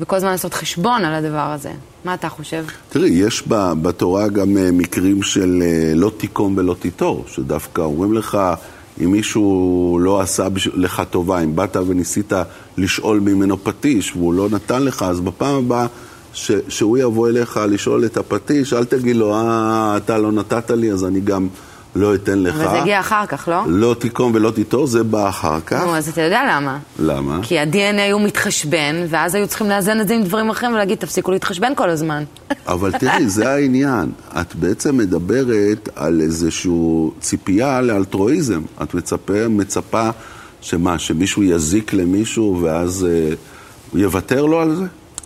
וכל 0.01 0.15
הזמן 0.15 0.31
לעשות 0.31 0.53
חשבון 0.53 1.05
על 1.05 1.25
הדבר 1.25 1.51
הזה. 1.51 1.71
מה 2.05 2.13
אתה 2.13 2.29
חושב? 2.29 2.65
תראי, 2.89 3.09
יש 3.09 3.43
בתורה 3.81 4.27
גם 4.27 4.57
אה, 4.57 4.71
מקרים 4.71 5.23
של 5.23 5.63
אה, 5.65 5.93
לא 5.95 6.11
תיקום 6.17 6.57
ולא 6.57 6.75
תיטור, 6.79 7.25
שדווקא 7.27 7.81
אומרים 7.81 8.13
לך... 8.13 8.37
אם 9.03 9.11
מישהו 9.11 9.99
לא 10.01 10.21
עשה 10.21 10.47
לך 10.73 11.01
טובה, 11.09 11.39
אם 11.39 11.55
באת 11.55 11.77
וניסית 11.87 12.33
לשאול 12.77 13.19
ממנו 13.19 13.63
פטיש 13.63 14.15
והוא 14.15 14.33
לא 14.33 14.49
נתן 14.51 14.83
לך, 14.83 15.03
אז 15.03 15.19
בפעם 15.19 15.55
הבאה 15.55 15.87
ש, 16.33 16.51
שהוא 16.67 16.97
יבוא 16.97 17.29
אליך 17.29 17.59
לשאול 17.69 18.05
את 18.05 18.17
הפטיש, 18.17 18.73
אל 18.73 18.85
תגיד 18.85 19.15
לו, 19.15 19.33
אה, 19.33 19.97
אתה 19.97 20.17
לא 20.17 20.31
נתת 20.31 20.71
לי, 20.71 20.91
אז 20.91 21.05
אני 21.05 21.19
גם 21.19 21.47
לא 21.95 22.15
אתן 22.15 22.39
לך. 22.39 22.55
אבל 22.55 22.69
זה 22.69 22.81
הגיע 22.81 22.99
אחר 22.99 23.25
כך, 23.25 23.47
לא? 23.47 23.63
לא 23.67 23.95
תיקום 23.99 24.31
ולא 24.35 24.51
תיטור, 24.51 24.87
זה 24.87 25.03
בא 25.03 25.29
אחר 25.29 25.59
כך. 25.65 25.83
נו, 25.83 25.95
אז 25.95 26.09
אתה 26.09 26.21
יודע 26.21 26.41
למה. 26.49 26.77
למה? 26.99 27.39
כי 27.41 27.59
ה-DNA 27.59 28.11
הוא 28.13 28.21
מתחשבן, 28.21 29.05
ואז 29.09 29.35
היו 29.35 29.47
צריכים 29.47 29.69
לאזן 29.69 30.01
את 30.01 30.07
זה 30.07 30.13
עם 30.13 30.23
דברים 30.23 30.49
אחרים 30.49 30.73
ולהגיד, 30.73 30.97
תפסיקו 30.97 31.31
להתחשבן 31.31 31.75
כל 31.75 31.89
הזמן. 31.89 32.23
אבל 32.67 32.91
תראי, 32.91 33.29
זה 33.29 33.49
העניין. 33.49 34.11
את 34.41 34.55
בעצם 34.55 34.97
מדברת 34.97 35.89
על 35.95 36.21
איזושהי 36.21 36.71
ציפייה 37.19 37.81
לאלטרואיזם. 37.81 38.61
את 38.83 38.93
מצפה, 38.93 39.47
מצפה 39.47 40.09
שמה, 40.61 40.99
שמישהו 40.99 41.43
יזיק 41.43 41.93
למישהו 41.93 42.59
ואז 42.61 43.07
אה, 43.09 43.35
הוא 43.91 43.99
יוותר 43.99 44.45
לו 44.45 44.61
על 44.61 44.75
זה? 44.75 44.85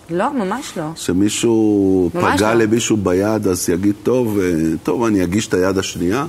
לא, 0.09 0.33
ממש 0.33 0.73
לא. 0.77 0.83
שמישהו 0.95 2.09
פגע 2.13 2.53
לא. 2.53 2.63
למישהו 2.63 2.97
ביד, 2.97 3.47
אז 3.47 3.69
יגיד, 3.69 3.95
טוב, 4.03 4.39
אה, 4.39 4.51
טוב, 4.83 5.03
אני 5.03 5.23
אגיש 5.23 5.47
את 5.47 5.53
היד 5.53 5.77
השנייה. 5.77 6.25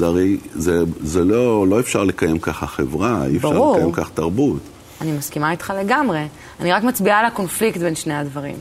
זה 0.00 0.06
הרי, 0.06 0.36
זה, 0.54 0.82
זה 1.00 1.24
לא, 1.24 1.66
לא 1.68 1.80
אפשר 1.80 2.04
לקיים 2.04 2.38
ככה 2.38 2.66
חברה, 2.66 3.26
אי 3.26 3.36
אפשר 3.36 3.50
ברור. 3.50 3.76
לקיים 3.76 3.92
ככה 3.92 4.10
תרבות. 4.14 4.60
אני 5.00 5.12
מסכימה 5.12 5.50
איתך 5.50 5.72
לגמרי. 5.80 6.26
אני 6.60 6.72
רק 6.72 6.82
מצביעה 6.82 7.18
על 7.18 7.24
הקונפליקט 7.24 7.80
בין 7.80 7.94
שני 7.94 8.14
הדברים. 8.14 8.56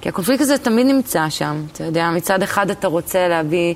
כי 0.00 0.08
הקונפליקט 0.08 0.40
הזה 0.40 0.58
תמיד 0.58 0.86
נמצא 0.86 1.28
שם. 1.30 1.62
אתה 1.72 1.84
יודע, 1.84 2.10
מצד 2.10 2.42
אחד 2.42 2.70
אתה 2.70 2.88
רוצה 2.88 3.28
להביא 3.28 3.74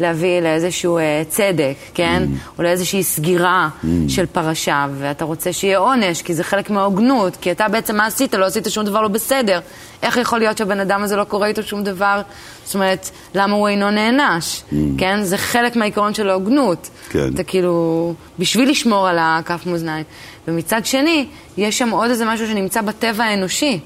להביא 0.00 0.40
לאיזשהו 0.40 0.98
אה, 0.98 1.22
צדק, 1.28 1.74
כן? 1.94 2.22
Mm. 2.26 2.58
או 2.58 2.62
לאיזושהי 2.62 3.02
סגירה 3.02 3.68
mm. 3.68 3.86
של 4.08 4.26
פרשה, 4.26 4.86
ואתה 4.98 5.24
רוצה 5.24 5.52
שיהיה 5.52 5.78
עונש, 5.78 6.22
כי 6.22 6.34
זה 6.34 6.44
חלק 6.44 6.70
מההוגנות, 6.70 7.36
כי 7.40 7.52
אתה 7.52 7.68
בעצם, 7.68 7.96
מה 7.96 8.06
עשית? 8.06 8.34
לא 8.34 8.44
עשית 8.44 8.66
שום 8.68 8.84
דבר 8.84 9.02
לא 9.02 9.08
בסדר. 9.08 9.60
איך 10.02 10.16
יכול 10.16 10.38
להיות 10.38 10.58
שהבן 10.58 10.80
אדם 10.80 11.02
הזה 11.02 11.16
לא 11.16 11.24
קורה 11.24 11.46
איתו 11.46 11.62
שום 11.62 11.84
דבר? 11.84 12.22
זאת 12.64 12.74
אומרת, 12.74 13.10
למה 13.34 13.56
הוא 13.56 13.68
אינו 13.68 13.90
נענש? 13.90 14.62
Mm. 14.70 14.74
כן? 14.98 15.22
זה 15.22 15.38
חלק 15.38 15.76
מהעיקרון 15.76 16.14
של 16.14 16.30
ההוגנות. 16.30 16.90
כן. 17.10 17.28
אתה 17.34 17.42
כאילו, 17.42 18.14
בשביל 18.38 18.70
לשמור 18.70 19.08
על 19.08 19.16
הכף 19.20 19.66
מאזניים. 19.66 20.04
ומצד 20.48 20.86
שני, 20.86 21.26
יש 21.56 21.78
שם 21.78 21.90
עוד 21.90 22.10
איזה 22.10 22.24
משהו 22.24 22.46
שנמצא 22.46 22.80
בטבע 22.80 23.24
האנושי. 23.24 23.80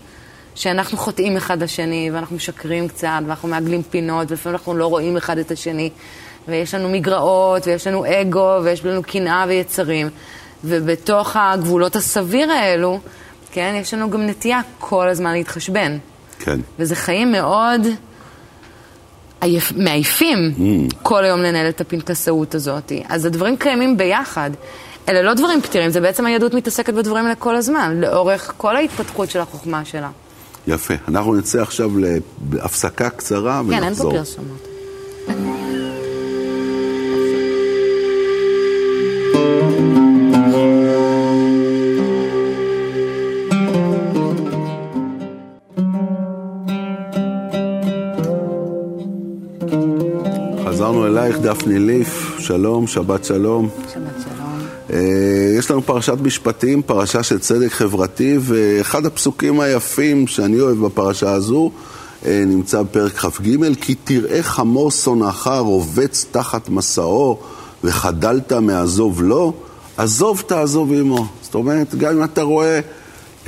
שאנחנו 0.54 0.98
חוטאים 0.98 1.36
אחד 1.36 1.62
לשני, 1.62 2.10
ואנחנו 2.12 2.36
משקרים 2.36 2.88
קצת, 2.88 3.08
ואנחנו 3.26 3.48
מעגלים 3.48 3.82
פינות, 3.82 4.30
ולפעמים 4.30 4.56
אנחנו 4.56 4.74
לא 4.74 4.86
רואים 4.86 5.16
אחד 5.16 5.38
את 5.38 5.50
השני, 5.50 5.90
ויש 6.48 6.74
לנו 6.74 6.88
מגרעות, 6.88 7.66
ויש 7.66 7.86
לנו 7.86 8.04
אגו, 8.06 8.58
ויש 8.64 8.84
לנו 8.84 9.02
קנאה 9.02 9.44
ויצרים. 9.48 10.08
ובתוך 10.64 11.36
הגבולות 11.36 11.96
הסביר 11.96 12.50
האלו, 12.52 13.00
כן, 13.52 13.74
יש 13.80 13.94
לנו 13.94 14.10
גם 14.10 14.26
נטייה 14.26 14.60
כל 14.78 15.08
הזמן 15.08 15.32
להתחשבן. 15.32 15.98
כן. 16.38 16.60
וזה 16.78 16.96
חיים 16.96 17.32
מאוד 17.32 17.86
עייפ, 19.40 19.72
מעייפים 19.76 20.52
mm. 20.56 20.94
כל 21.02 21.24
היום 21.24 21.40
לנהל 21.40 21.68
את 21.68 21.80
הפנקסאות 21.80 22.54
הזאת. 22.54 22.92
אז 23.08 23.24
הדברים 23.26 23.56
קיימים 23.56 23.96
ביחד. 23.96 24.50
אלה 25.08 25.22
לא 25.22 25.34
דברים 25.34 25.62
פתירים, 25.62 25.90
זה 25.90 26.00
בעצם 26.00 26.26
היהדות 26.26 26.54
מתעסקת 26.54 26.94
בדברים 26.94 27.24
האלה 27.24 27.34
כל 27.34 27.56
הזמן, 27.56 28.00
לאורך 28.00 28.52
כל 28.56 28.76
ההתפתחות 28.76 29.30
של 29.30 29.40
החוכמה 29.40 29.84
שלה. 29.84 30.10
יפה. 30.66 30.94
אנחנו 31.08 31.34
נצא 31.34 31.62
עכשיו 31.62 31.90
להפסקה 32.52 33.10
קצרה 33.10 33.62
ונחזור. 33.66 33.80
כן, 33.80 33.84
אין 33.84 33.94
פה 33.94 34.10
פרסומות. 34.10 34.72
דפני 51.42 51.78
ליף, 51.78 52.38
שלום, 52.38 52.86
שבת 52.86 53.24
שלום. 53.24 53.68
שבת 53.92 54.21
יש 55.58 55.70
לנו 55.70 55.82
פרשת 55.82 56.16
משפטים, 56.22 56.82
פרשה 56.82 57.22
של 57.22 57.38
צדק 57.38 57.72
חברתי, 57.72 58.38
ואחד 58.40 59.06
הפסוקים 59.06 59.60
היפים 59.60 60.26
שאני 60.26 60.60
אוהב 60.60 60.86
בפרשה 60.86 61.32
הזו 61.32 61.70
אה, 62.26 62.44
נמצא 62.46 62.82
בפרק 62.82 63.12
כ"ג, 63.12 63.74
כי 63.80 63.94
תראה 63.94 64.42
חמור 64.42 64.90
שונאך 64.90 65.46
רובץ 65.58 66.26
תחת 66.30 66.68
מסעו 66.68 67.38
וחדלת 67.84 68.52
מעזוב 68.52 69.22
לו, 69.22 69.52
עזוב 69.96 70.42
תעזוב 70.46 70.92
עמו. 70.92 71.26
זאת 71.42 71.54
אומרת, 71.54 71.94
גם 71.94 72.16
אם 72.16 72.24
אתה 72.24 72.42
רואה 72.42 72.80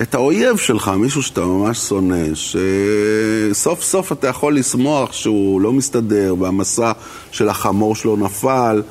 את 0.02 0.14
האויב 0.14 0.56
שלך, 0.56 0.88
מישהו 0.88 1.22
שאתה 1.22 1.40
ממש 1.40 1.78
שונא, 1.78 2.24
שסוף 2.34 3.82
סוף 3.82 4.12
אתה 4.12 4.28
יכול 4.28 4.56
לשמוח 4.56 5.12
שהוא 5.12 5.60
לא 5.60 5.72
מסתדר 5.72 6.34
והמסע 6.38 6.92
של 7.30 7.48
החמור 7.48 7.96
שלו 7.96 8.16
נפל, 8.16 8.82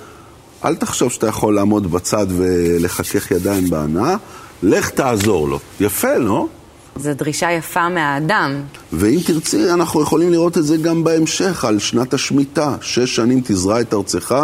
אל 0.65 0.75
תחשוב 0.75 1.11
שאתה 1.11 1.27
יכול 1.27 1.55
לעמוד 1.55 1.91
בצד 1.91 2.27
ולחכך 2.29 3.31
ידיים 3.31 3.69
בהנאה, 3.69 4.15
לך 4.63 4.89
תעזור 4.89 5.49
לו. 5.49 5.59
יפה, 5.79 6.17
לא? 6.17 6.47
זו 6.95 7.13
דרישה 7.13 7.51
יפה 7.51 7.89
מהאדם. 7.89 8.61
ואם 8.93 9.19
תרצי, 9.25 9.71
אנחנו 9.71 10.01
יכולים 10.01 10.31
לראות 10.31 10.57
את 10.57 10.65
זה 10.65 10.77
גם 10.77 11.03
בהמשך, 11.03 11.65
על 11.65 11.79
שנת 11.79 12.13
השמיטה. 12.13 12.75
שש 12.81 13.15
שנים 13.15 13.41
תזרע 13.43 13.81
את 13.81 13.93
ארצך, 13.93 14.35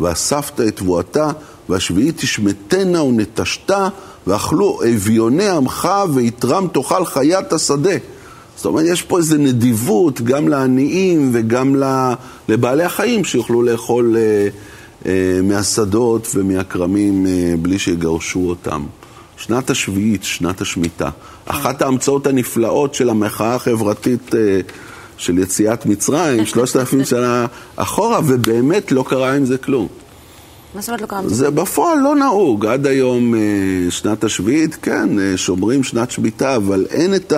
ואספת 0.00 0.60
את 0.60 0.76
תבואתה, 0.76 1.30
והשביעית 1.68 2.18
תשמטנה 2.18 3.02
ונטשתה, 3.02 3.88
ואכלו 4.26 4.80
אביוני 4.94 5.48
עמך, 5.48 5.88
ויתרם 6.14 6.66
תאכל 6.72 7.04
חיית 7.04 7.52
השדה. 7.52 7.96
זאת 8.56 8.66
אומרת, 8.66 8.84
יש 8.88 9.02
פה 9.02 9.18
איזו 9.18 9.36
נדיבות 9.36 10.20
גם 10.20 10.48
לעניים 10.48 11.30
וגם 11.32 11.82
לבעלי 12.48 12.84
החיים 12.84 13.24
שיוכלו 13.24 13.62
לאכול 13.62 14.16
אה, 14.16 14.48
מהשדות 15.42 16.28
ומהכרמים 16.34 17.26
אה, 17.26 17.54
בלי 17.62 17.78
שיגרשו 17.78 18.48
אותם. 18.48 18.82
שנת 19.36 19.70
השביעית, 19.70 20.24
שנת 20.24 20.60
השמיטה. 20.60 21.10
אחת 21.46 21.82
ההמצאות 21.82 22.26
הנפלאות 22.26 22.94
של 22.94 23.10
המחאה 23.10 23.54
החברתית 23.54 24.34
אה, 24.34 24.60
של 25.16 25.38
יציאת 25.38 25.86
מצרים, 25.86 26.46
שלושת 26.52 26.76
אלפים 26.76 27.04
שנה 27.04 27.46
אחורה, 27.76 28.20
ובאמת 28.26 28.92
לא 28.92 29.04
קרה 29.08 29.34
עם 29.34 29.44
זה 29.44 29.58
כלום. 29.58 29.88
מה 30.74 30.80
זאת 30.80 30.88
אומרת 30.88 31.00
לא 31.00 31.06
קרה 31.06 31.18
עם 31.18 31.28
זה? 31.28 31.34
זה 31.34 31.50
בפועל 31.50 31.98
לא 31.98 32.16
נהוג. 32.16 32.66
עד 32.66 32.86
היום, 32.86 33.34
אה, 33.34 33.40
שנת 33.90 34.24
השביעית, 34.24 34.74
כן, 34.82 35.18
אה, 35.18 35.36
שומרים 35.36 35.82
שנת 35.82 36.10
שמיטה, 36.10 36.56
אבל 36.56 36.86
אין 36.90 37.14
את 37.14 37.32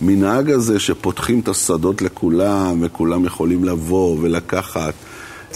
המנהג 0.00 0.50
הזה 0.50 0.78
שפותחים 0.78 1.40
את 1.40 1.48
השדות 1.48 2.02
לכולם, 2.02 2.78
וכולם 2.80 3.24
יכולים 3.24 3.64
לבוא 3.64 4.16
ולקחת. 4.20 4.94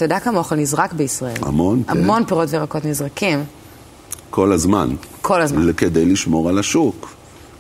אתה 0.00 0.04
יודע 0.04 0.20
כמה 0.20 0.38
אוכל 0.38 0.56
נזרק 0.56 0.92
בישראל? 0.92 1.36
המון, 1.42 1.82
כן. 1.82 1.90
המון 1.90 2.24
פירות 2.24 2.48
וירקות 2.50 2.84
נזרקים. 2.84 3.44
כל 4.30 4.52
הזמן. 4.52 4.88
כל 5.22 5.40
הזמן. 5.40 5.72
כדי 5.72 6.04
לשמור 6.04 6.48
על 6.48 6.58
השוק, 6.58 7.14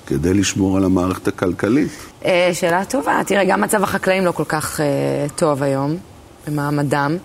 כדי 0.06 0.34
לשמור 0.34 0.76
על 0.76 0.84
המערכת 0.84 1.28
הכלכלית. 1.28 1.90
אה, 2.24 2.50
שאלה 2.52 2.84
טובה. 2.84 3.20
תראה, 3.26 3.44
גם 3.44 3.60
מצב 3.60 3.82
החקלאים 3.82 4.24
לא 4.24 4.32
כל 4.32 4.44
כך 4.48 4.80
אה, 4.80 4.86
טוב 5.36 5.62
היום, 5.62 5.96
במעמדם, 6.46 7.16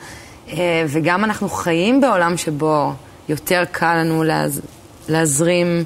אה, 0.49 0.83
וגם 0.87 1.23
אנחנו 1.23 1.49
חיים 1.49 2.01
בעולם 2.01 2.37
שבו 2.37 2.93
יותר 3.29 3.63
קל 3.71 3.95
לנו 3.95 4.23
להז... 4.23 4.61
להזרים 5.09 5.83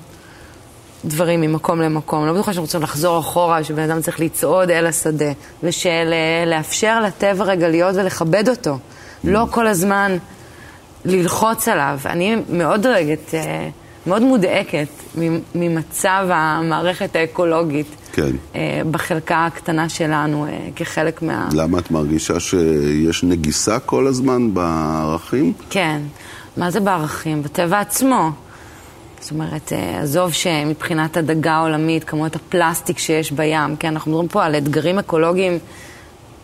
דברים 1.05 1.41
ממקום 1.41 1.81
למקום. 1.81 2.25
לא 2.25 2.33
בטוחה 2.33 2.53
שאנחנו 2.53 2.65
רוצים 2.65 2.81
לחזור 2.81 3.19
אחורה, 3.19 3.63
שבן 3.63 3.91
אדם 3.91 4.01
צריך 4.01 4.19
לצעוד 4.19 4.71
אל 4.71 4.85
השדה, 4.85 5.31
ושלאפשר 5.63 6.99
לטבע 6.99 7.43
רגע 7.43 7.69
להיות 7.69 7.95
ולכבד 7.95 8.49
אותו. 8.49 8.77
לא 9.23 9.45
כל 9.51 9.67
הזמן 9.67 10.17
ללחוץ 11.05 11.67
עליו. 11.67 11.99
אני 12.05 12.35
מאוד 12.49 12.81
דואגת, 12.81 13.33
אה, 13.33 13.69
מאוד 14.07 14.21
מודאקת 14.21 14.87
ממצב 15.55 16.27
המערכת 16.29 17.15
האקולוגית. 17.15 17.87
כן. 18.11 18.31
אה, 18.55 18.81
בחלקה 18.91 19.45
הקטנה 19.45 19.89
שלנו, 19.89 20.45
אה, 20.45 20.67
כחלק 20.75 21.21
מה... 21.21 21.49
למה 21.53 21.79
את 21.79 21.91
מרגישה 21.91 22.39
שיש 22.39 23.23
נגיסה 23.23 23.79
כל 23.79 24.07
הזמן 24.07 24.53
בערכים? 24.53 25.53
כן. 25.69 26.01
מה 26.57 26.71
זה 26.71 26.79
בערכים? 26.79 27.43
בטבע 27.43 27.79
עצמו. 27.79 28.31
זאת 29.19 29.31
אומרת, 29.31 29.73
עזוב 30.01 30.33
שמבחינת 30.33 31.17
הדגה 31.17 31.53
העולמית, 31.53 32.03
כמות 32.03 32.35
הפלסטיק 32.35 32.97
שיש 32.97 33.31
בים, 33.31 33.75
כן, 33.79 33.87
אנחנו 33.87 34.11
מדברים 34.11 34.27
פה 34.27 34.45
על 34.45 34.55
אתגרים 34.55 34.99
אקולוגיים 34.99 35.59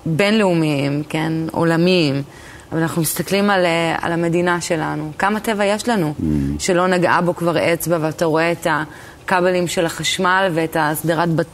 בינלאומיים, 0.05 1.03
כן, 1.09 1.33
עולמיים. 1.51 2.23
אבל 2.71 2.81
אנחנו 2.81 3.01
מסתכלים 3.01 3.49
על, 3.49 3.65
אה, 3.65 3.95
על 4.01 4.11
המדינה 4.11 4.61
שלנו. 4.61 5.11
כמה 5.17 5.39
טבע 5.39 5.65
יש 5.65 5.89
לנו 5.89 6.13
mm. 6.19 6.23
שלא 6.59 6.87
נגעה 6.87 7.21
בו 7.21 7.35
כבר 7.35 7.73
אצבע, 7.73 7.97
ואתה 8.01 8.25
רואה 8.25 8.51
את 8.51 8.67
הכבלים 8.69 9.67
של 9.67 9.85
החשמל 9.85 10.51
ואת 10.53 10.77
הסדרת 10.79 11.29
בת, 11.29 11.47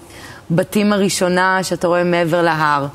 בתים 0.52 0.94
הראשונה 0.94 1.64
שאתה 1.64 1.88
רואה 1.88 2.04
מעבר 2.04 2.42
להר. 2.42 2.88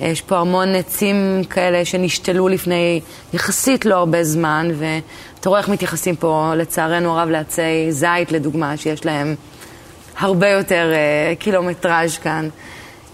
יש 0.00 0.20
פה 0.20 0.38
המון 0.38 0.74
עצים 0.74 1.42
כאלה 1.50 1.84
שנשתלו 1.84 2.48
לפני 2.48 3.00
יחסית 3.32 3.84
לא 3.84 3.94
הרבה 3.94 4.24
זמן, 4.24 4.68
ואתה 4.78 5.48
רואה 5.48 5.60
איך 5.60 5.68
מתייחסים 5.68 6.16
פה, 6.16 6.52
לצערנו 6.56 7.18
הרב, 7.18 7.28
לעצי 7.28 7.62
זית, 7.90 8.32
לדוגמה, 8.32 8.76
שיש 8.76 9.06
להם 9.06 9.34
הרבה 10.18 10.48
יותר 10.48 10.92
uh, 10.92 11.38
קילומטראז' 11.38 12.18
כאן. 12.18 12.48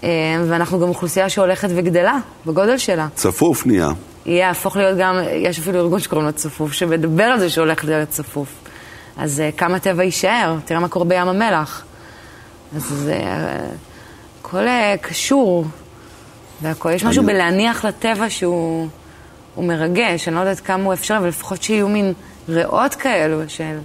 Uh, 0.01 0.05
ואנחנו 0.47 0.79
גם 0.79 0.89
אוכלוסייה 0.89 1.29
שהולכת 1.29 1.69
וגדלה 1.75 2.17
בגודל 2.45 2.77
שלה. 2.77 3.07
צפוף 3.15 3.65
נהיה. 3.65 3.89
יהפוך 4.25 4.77
להיות 4.77 4.97
גם, 4.97 5.19
יש 5.31 5.59
אפילו 5.59 5.79
ארגון 5.79 5.99
שקוראים 5.99 6.27
לו 6.27 6.33
צפוף, 6.33 6.73
שמדבר 6.73 7.23
על 7.23 7.39
זה 7.39 7.49
שהולך 7.49 7.85
להיות 7.85 8.09
צפוף. 8.09 8.49
אז 9.17 9.41
uh, 9.41 9.57
כמה 9.57 9.79
טבע 9.79 10.03
יישאר? 10.03 10.55
תראה 10.65 10.79
מה 10.79 10.87
קורה 10.87 11.05
בים 11.05 11.27
המלח. 11.27 11.83
אז 12.75 12.83
זה 12.83 13.19
uh, 13.19 13.75
הכל 14.39 14.65
uh, 14.65 14.97
קשור, 15.01 15.65
והכל, 16.61 16.91
יש 16.91 17.03
משהו 17.03 17.23
בלהניח 17.23 17.85
לטבע 17.85 18.29
שהוא 18.29 18.87
מרגש, 19.57 20.27
אני 20.27 20.35
לא 20.35 20.39
יודעת 20.39 20.59
כמה 20.59 20.83
הוא 20.83 20.93
אפשר, 20.93 21.17
אבל 21.17 21.27
לפחות 21.27 21.63
שיהיו 21.63 21.89
מין 21.89 22.13
ריאות 22.49 22.95
כאלו 22.95 23.41
של... 23.47 23.77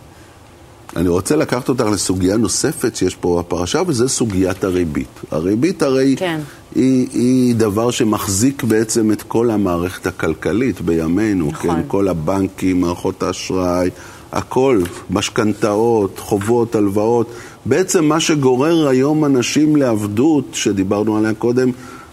אני 0.97 1.09
רוצה 1.09 1.37
לקחת 1.37 1.69
אותך 1.69 1.85
לסוגיה 1.85 2.37
נוספת 2.37 2.97
שיש 2.97 3.15
פה 3.15 3.43
בפרשה, 3.47 3.83
וזה 3.87 4.09
סוגיית 4.09 4.65
הריבית. 4.65 5.21
הריבית 5.31 5.83
הרי 5.83 6.15
כן. 6.19 6.41
היא, 6.75 7.09
היא 7.13 7.55
דבר 7.55 7.91
שמחזיק 7.91 8.63
בעצם 8.63 9.13
את 9.13 9.23
כל 9.23 9.51
המערכת 9.51 10.07
הכלכלית 10.07 10.81
בימינו, 10.81 11.49
נכון. 11.53 11.77
כן? 11.77 11.83
כל 11.89 12.09
הבנקים, 12.09 12.81
מערכות 12.81 13.23
האשראי, 13.23 13.91
הכל, 14.33 14.83
משכנתאות, 15.11 16.19
חובות, 16.19 16.75
הלוואות. 16.75 17.31
בעצם 17.65 18.05
מה 18.05 18.21
שגורר 18.21 18.89
היום 18.89 19.25
אנשים 19.25 19.77
לעבדות, 19.77 20.45
שדיברנו 20.53 21.17
עליה 21.17 21.35
קודם, 21.35 21.71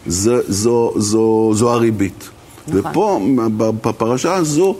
זו, 0.07 0.35
זו, 0.47 0.93
זו, 0.97 1.51
זו 1.53 1.73
הריבית. 1.73 2.29
נכון. 2.67 2.89
ופה, 2.89 3.19
בפרשה 3.57 4.35
הזו, 4.35 4.75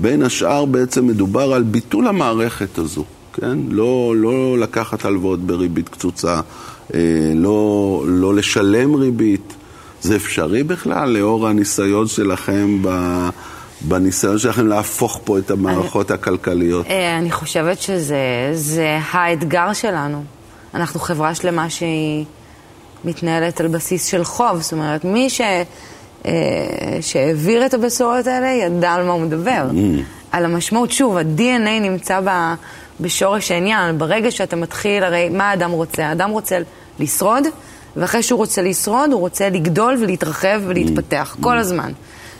בין 0.00 0.22
השאר 0.22 0.64
בעצם 0.64 1.06
מדובר 1.06 1.52
על 1.52 1.62
ביטול 1.62 2.06
המערכת 2.06 2.78
הזו. 2.78 3.04
כן? 3.34 3.58
לא, 3.68 4.14
לא 4.16 4.58
לקחת 4.58 5.04
הלוואות 5.04 5.40
בריבית 5.40 5.88
קצוצה, 5.88 6.40
אה, 6.94 7.00
לא, 7.34 8.02
לא 8.06 8.34
לשלם 8.34 8.94
ריבית. 8.94 9.54
זה 10.00 10.16
אפשרי 10.16 10.62
בכלל, 10.62 11.08
לאור 11.10 11.48
הניסיון 11.48 12.06
שלכם 12.06 12.78
ב... 12.82 13.28
בניסיון 13.80 14.38
שלכם 14.38 14.66
להפוך 14.66 15.20
פה 15.24 15.38
את 15.38 15.50
המערכות 15.50 16.10
אני, 16.10 16.18
הכלכליות? 16.20 16.86
אה, 16.86 17.18
אני 17.18 17.30
חושבת 17.30 17.78
שזה 17.80 18.98
האתגר 19.10 19.72
שלנו. 19.72 20.24
אנחנו 20.74 21.00
חברה 21.00 21.34
שלמה 21.34 21.70
שהיא 21.70 22.24
מתנהלת 23.04 23.60
על 23.60 23.68
בסיס 23.68 24.06
של 24.06 24.24
חוב. 24.24 24.60
זאת 24.60 24.72
אומרת, 24.72 25.04
מי 25.04 25.30
ש, 25.30 25.40
אה, 26.26 26.32
שהעביר 27.00 27.66
את 27.66 27.74
הבשורות 27.74 28.26
האלה 28.26 28.46
ידע 28.46 28.92
על 28.92 29.06
מה 29.06 29.12
הוא 29.12 29.22
מדבר. 29.22 29.70
Mm. 29.70 30.02
על 30.32 30.44
המשמעות. 30.44 30.92
שוב, 30.92 31.16
ה-DNA 31.16 31.80
נמצא 31.80 32.20
ב... 32.24 32.54
בשורש 33.00 33.50
העניין. 33.50 33.98
ברגע 33.98 34.30
שאתה 34.30 34.56
מתחיל, 34.56 35.04
הרי 35.04 35.28
מה 35.28 35.50
האדם 35.50 35.70
רוצה? 35.70 36.06
האדם 36.06 36.30
רוצה 36.30 36.58
לשרוד, 36.98 37.44
ואחרי 37.96 38.22
שהוא 38.22 38.38
רוצה 38.38 38.62
לשרוד, 38.62 39.12
הוא 39.12 39.20
רוצה 39.20 39.48
לגדול 39.48 39.96
ולהתרחב 40.00 40.60
ולהתפתח, 40.64 41.36
mm. 41.38 41.42
כל 41.42 41.58
הזמן. 41.58 41.92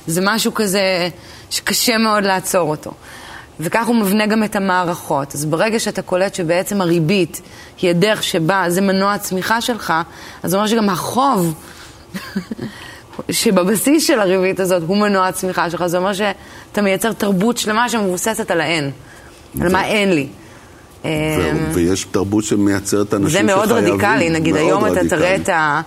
זה 0.06 0.20
משהו 0.24 0.54
כזה 0.54 1.08
שקשה 1.50 1.98
מאוד 1.98 2.24
לעצור 2.24 2.70
אותו. 2.70 2.92
וכך 3.60 3.86
הוא 3.86 3.96
מבנה 3.96 4.26
גם 4.26 4.44
את 4.44 4.56
המערכות. 4.56 5.34
אז 5.34 5.44
ברגע 5.44 5.78
שאתה 5.78 6.02
קולט 6.02 6.34
שבעצם 6.34 6.80
הריבית 6.80 7.40
היא 7.82 7.90
הדרך 7.90 8.22
שבה 8.22 8.64
זה 8.68 8.80
מנוע 8.80 9.12
הצמיחה 9.12 9.60
שלך, 9.60 9.92
אז 10.42 10.50
זה 10.50 10.56
אומר 10.56 10.66
שגם 10.66 10.90
החוב 10.90 11.54
שבבסיס 13.30 14.06
של 14.06 14.20
הריבית 14.20 14.60
הזאת 14.60 14.82
הוא 14.86 14.96
מנוע 14.96 15.26
הצמיחה 15.26 15.70
שלך. 15.70 15.86
זה 15.86 15.98
אומר 15.98 16.12
שאתה 16.12 16.82
מייצר 16.82 17.12
תרבות 17.12 17.58
שלמה 17.58 17.88
שמבוססת 17.88 18.50
על 18.50 18.60
האין, 18.60 18.90
על 19.60 19.72
מה 19.72 19.84
אין 19.84 20.12
לי. 20.12 20.28
אמ, 21.04 21.10
ויש 21.72 22.04
תרבות 22.04 22.44
שמייצרת 22.44 23.14
אנשים 23.14 23.30
שחייבים... 23.30 23.48
זה 23.48 23.56
מאוד 23.56 23.70
רדיקלי, 23.70 24.30
נגיד 24.30 24.54
מאוד 24.54 24.66
היום 24.66 24.84
רדיקלי. 24.84 25.06
אתה 25.06 25.16
תראה 25.16 25.36
את, 25.36 25.48
ה, 25.48 25.80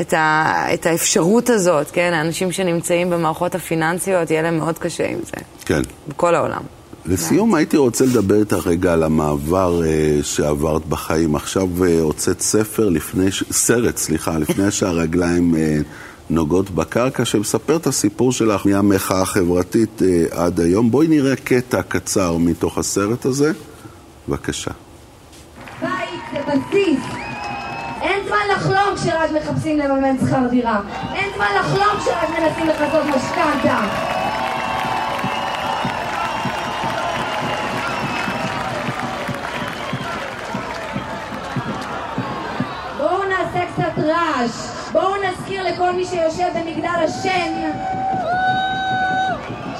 את, 0.00 0.12
ה, 0.12 0.74
את 0.74 0.86
האפשרות 0.86 1.50
הזאת, 1.50 1.90
כן? 1.90 2.12
האנשים 2.14 2.52
שנמצאים 2.52 3.10
במערכות 3.10 3.54
הפיננסיות, 3.54 4.30
יהיה 4.30 4.42
להם 4.42 4.58
מאוד 4.58 4.78
קשה 4.78 5.06
עם 5.08 5.18
זה. 5.24 5.42
כן. 5.64 5.82
בכל 6.08 6.34
העולם. 6.34 6.62
לסיום, 7.06 7.54
הייתי 7.54 7.76
רוצה 7.76 8.04
לדבר 8.04 8.40
איתך 8.40 8.66
רגע 8.66 8.92
על 8.92 9.02
המעבר 9.02 9.82
אה, 9.84 10.18
שעברת 10.22 10.86
בחיים. 10.86 11.36
עכשיו 11.36 11.68
אה, 11.84 12.00
הוצאת 12.00 12.40
ספר 12.40 12.88
לפני, 12.88 13.32
ש... 13.32 13.44
סרט, 13.50 13.96
סליחה, 13.96 14.38
לפני 14.38 14.70
שהרגליים 14.76 15.56
אה, 15.56 15.78
נוגעות 16.30 16.70
בקרקע, 16.70 17.24
שמספר 17.24 17.76
את 17.76 17.86
הסיפור 17.86 18.32
שלך 18.32 18.66
מהמחאה 18.66 19.22
החברתית 19.22 20.02
אה, 20.02 20.24
עד 20.30 20.60
היום. 20.60 20.90
בואי 20.90 21.08
נראה 21.08 21.36
קטע 21.36 21.82
קצר 21.82 22.36
מתוך 22.36 22.78
הסרט 22.78 23.24
הזה. 23.24 23.52
בבקשה. 24.30 24.70
בית 25.80 26.20
זה 26.32 26.38
בסיס. 26.46 27.00
אין 28.02 28.26
זמן 28.26 28.38
לחלום 28.56 28.96
כשרק 28.96 29.30
מחפשים 29.30 29.78
לממן 29.78 30.18
שכר 30.18 30.46
דירה. 30.50 30.80
אין 31.14 31.30
זמן 31.34 31.46
לחלום 31.60 32.00
כשרק 32.00 32.28
מנסים 32.28 32.66
לחזות 32.66 33.04
משכנתה. 33.04 33.80
בואו 42.98 43.24
נעשה 43.24 43.60
קצת 43.72 43.98
רעש. 43.98 44.50
בואו 44.92 45.14
נזכיר 45.16 45.62
לכל 45.62 45.92
מי 45.92 46.04
שיושב 46.04 46.48
במגדל 46.54 47.04
השן 47.04 47.70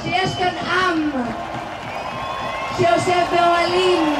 שיש 0.02 0.34
כאן 0.38 0.54
עם 0.70 1.10
שיושב 2.80 3.24
באוהלים 3.30 4.14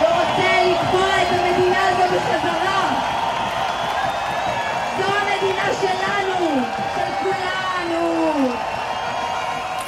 ורוצה 0.00 0.64
לקבוע 0.70 1.22
את 1.22 1.28
המדינה 1.30 1.88
הזו 1.88 2.16
בחזרה. 2.16 2.82
זו 4.98 5.04
המדינה 5.04 5.64
שלנו, 5.80 6.62
של 6.94 7.11
כולנו. 7.22 8.48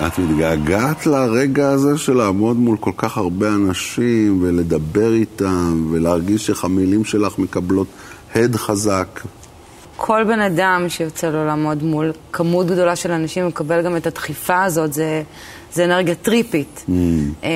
את 0.06 0.18
מתגעגעת 0.18 1.06
לרגע 1.06 1.68
הזה 1.68 1.98
של 1.98 2.12
לעמוד 2.12 2.56
מול 2.56 2.76
כל 2.80 2.90
כך 2.96 3.16
הרבה 3.16 3.48
אנשים 3.48 4.42
ולדבר 4.42 5.12
איתם 5.12 5.86
ולהרגיש 5.90 6.50
איך 6.50 6.64
המילים 6.64 7.04
שלך 7.04 7.38
מקבלות 7.38 7.86
הד 8.34 8.56
חזק. 8.56 9.20
כל 9.96 10.24
בן 10.24 10.40
אדם 10.40 10.84
שיוצא 10.88 11.30
לו 11.30 11.46
לעמוד 11.46 11.82
מול 11.82 12.12
כמות 12.32 12.66
גדולה 12.66 12.96
של 12.96 13.10
אנשים 13.10 13.46
מקבל 13.46 13.82
גם 13.82 13.96
את 13.96 14.06
הדחיפה 14.06 14.62
הזאת, 14.62 14.92
זה, 14.92 15.22
זה 15.72 15.84
אנרגיה 15.84 16.14
טריפית. 16.14 16.84
Mm. 16.88 16.90
Um, 17.42 17.46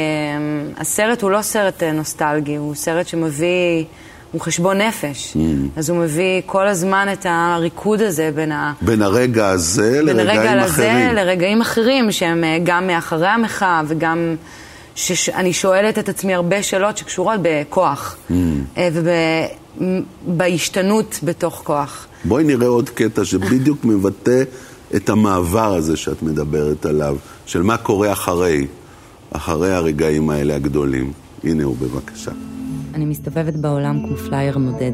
הסרט 0.77 1.23
הוא 1.23 1.31
לא 1.31 1.43
סרט 1.43 1.83
אה, 1.83 1.93
נוסטלגי, 1.93 2.57
הוא 2.57 2.75
סרט 2.75 3.07
שמביא, 3.07 3.85
הוא 4.33 4.41
חשבון 4.41 4.81
נפש. 4.81 5.37
Mm. 5.37 5.39
אז 5.77 5.91
הוא 5.91 5.99
מביא 5.99 6.43
כל 6.47 6.67
הזמן 6.67 7.09
את 7.13 7.27
הריקוד 7.29 8.03
הזה 8.03 8.31
בין, 8.35 8.53
ה... 8.53 8.73
בין 8.83 9.03
הרגע 9.03 9.49
הזה 9.49 10.03
בין 10.05 10.17
לרגעים 10.17 10.29
הרגע 10.29 10.67
אחרים. 10.67 10.97
הזה 10.97 11.13
לרגעים 11.15 11.61
אחרים, 11.61 12.13
שהם 12.13 12.45
אה, 12.45 12.59
גם 12.65 12.87
מאחרי 12.87 13.29
המחאה 13.29 13.83
וגם... 13.89 14.37
שאני 14.99 15.53
שואלת 15.53 15.99
את 15.99 16.09
עצמי 16.09 16.35
הרבה 16.35 16.63
שאלות 16.63 16.99
שקשורות 16.99 17.41
בכוח 17.43 18.17
mm. 18.31 18.35
ובהשתנות 20.27 21.19
בתוך 21.23 21.61
כוח. 21.65 22.07
בואי 22.25 22.45
נראה 22.45 22.67
עוד 22.67 22.89
קטע 22.89 23.25
שבדיוק 23.25 23.85
מבטא 23.85 24.43
את 24.97 25.09
המעבר 25.09 25.75
הזה 25.75 25.97
שאת 25.97 26.23
מדברת 26.23 26.87
עליו, 26.87 27.17
של 27.47 27.63
מה 27.63 27.77
קורה 27.77 28.13
אחרי, 28.13 28.67
אחרי 29.31 29.73
הרגעים 29.73 30.31
האלה 30.31 30.57
הגדולים. 30.57 31.13
הנה 31.45 31.65
הוא, 31.65 31.77
בבקשה. 31.81 32.31
אני 32.95 33.05
מסתובבת 33.05 33.55
בעולם 33.55 34.07
כמו 34.07 34.17
פלייר 34.17 34.59
נודד. 34.59 34.93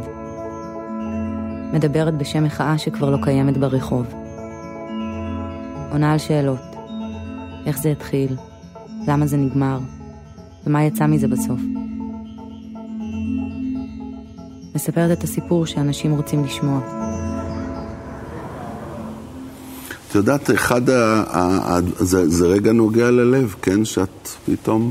מדברת 1.72 2.18
בשם 2.18 2.44
מחאה 2.44 2.78
שכבר 2.78 3.10
לא 3.10 3.18
קיימת 3.24 3.56
ברחוב. 3.56 4.06
עונה 5.92 6.12
על 6.12 6.18
שאלות. 6.18 6.60
איך 7.66 7.78
זה 7.78 7.90
התחיל? 7.90 8.36
למה 9.08 9.26
זה 9.26 9.36
נגמר? 9.36 9.78
ומה 10.66 10.84
יצא 10.84 11.06
מזה 11.06 11.28
בסוף? 11.28 11.60
מספרת 14.74 15.18
את 15.18 15.24
הסיפור 15.24 15.66
שאנשים 15.66 16.16
רוצים 16.16 16.44
לשמוע. 16.44 16.80
את 20.08 20.14
יודעת, 20.14 20.50
אחד 20.50 20.90
ה... 20.90 21.22
ה... 21.26 21.40
ה... 21.40 21.80
זה, 21.98 22.28
זה 22.28 22.46
רגע 22.46 22.72
נוגע 22.72 23.10
ללב, 23.10 23.54
כן? 23.62 23.84
שאת 23.84 24.28
פתאום 24.46 24.90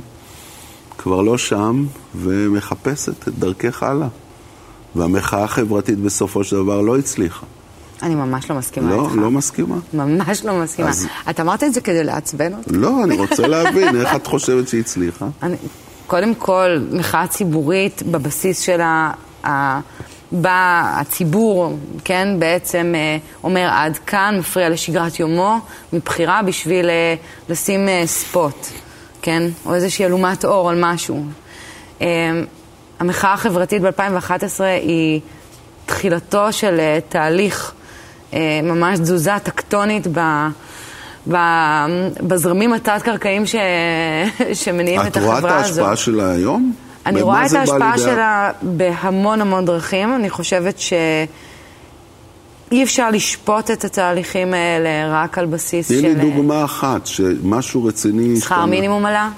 כבר 1.04 1.22
לא 1.22 1.38
שם 1.38 1.86
ומחפשת 2.16 3.28
את 3.28 3.40
דרכך 3.40 3.84
הלאה. 3.84 4.08
והמחאה 4.96 5.44
החברתית 5.44 6.00
בסופו 6.00 6.44
של 6.44 6.56
דבר 6.56 6.82
לא 6.82 6.98
הצליחה. 6.98 7.46
אני 8.04 8.16
ממש 8.16 8.50
לא 8.50 8.56
מסכימה 8.58 8.90
לא, 8.96 9.04
איתך. 9.06 9.16
לא 9.16 9.32
מסכימה? 9.32 9.76
ממש 9.94 10.46
לא 10.46 10.54
מסכימה. 10.64 10.90
אז- 10.90 11.08
אתה 11.30 11.42
אמרת 11.42 11.64
את 11.64 11.74
זה 11.74 11.82
כדי 11.82 12.04
לעצבן 12.04 12.54
אותי? 12.54 12.70
לא, 12.74 13.04
אני 13.04 13.18
רוצה 13.18 13.48
להבין 13.54 13.96
איך 14.02 14.16
את 14.16 14.28
חושבת 14.28 14.68
שהיא 14.68 14.82
הצליחה. 14.82 15.26
אני, 15.44 15.56
קודם 16.08 16.36
כל, 16.36 16.68
מחאה 16.92 17.28
ציבורית 17.28 18.04
בבסיס 18.12 18.60
שלה, 18.60 19.12
ה- 19.48 19.80
בה 20.32 20.82
הציבור, 21.00 21.78
כן, 22.04 22.28
בעצם 22.40 22.92
אה, 22.96 23.18
אומר 23.44 23.70
עד 23.72 23.98
כאן, 23.98 24.36
מפריע 24.40 24.70
לשגרת 24.70 25.20
יומו, 25.20 25.60
מבחירה 25.94 26.42
בשביל 26.44 26.90
אה, 26.90 27.16
לשים 27.50 27.90
אה, 27.90 28.04
ספוט, 28.06 28.68
כן, 29.24 29.44
או 29.66 29.76
איזושהי 29.76 30.06
אלומת 30.06 30.46
אור 30.46 30.70
על 30.70 30.78
משהו. 30.80 31.24
אה, 32.02 32.08
המחאה 33.00 33.34
החברתית 33.34 33.82
ב-2011 33.82 34.64
היא 34.82 35.22
תחילתו 35.86 36.54
של 36.54 36.80
אה, 36.80 37.00
תהליך, 37.10 37.74
אה, 38.34 38.60
ממש 38.64 39.00
תזוזה 39.00 39.32
טקטונית 39.44 40.08
ב... 40.12 40.20
ב- 41.32 42.08
בזרמים 42.22 42.74
התת-קרקעיים 42.74 43.46
ש... 43.46 43.56
שמניעים 44.64 45.02
את 45.02 45.08
את 45.08 45.18
רואה 45.18 45.36
החברה 45.36 45.60
את 45.60 45.66
הזו. 45.66 45.82
ההשפעה 45.82 45.96
שלה 45.96 46.32
היום? 46.32 46.74
אני 47.06 47.22
רואה 47.22 47.46
את 47.46 47.54
ההשפעה 47.54 47.98
שלה 47.98 48.52
בהמון 48.62 49.42
המון 49.42 49.66
דרכים. 49.66 50.16
אני 50.16 50.30
חושבת 50.30 50.80
שאי 52.74 52.84
אפשר 52.84 53.10
לשפוט 53.10 53.72
את 53.72 53.86
התהליכים 53.86 54.54
האלה 54.54 55.24
רק 55.24 55.38
על 55.38 55.46
בסיס 55.46 55.88
תני 55.88 56.02
של... 56.02 56.08
לי 56.08 56.16
דוגמה 56.16 56.66
אחת, 56.66 57.06
שמשהו 57.06 57.84
רציני 57.86 58.40
שכר. 58.40 58.66
מינימום 58.66 59.06
עלה, 59.06 59.30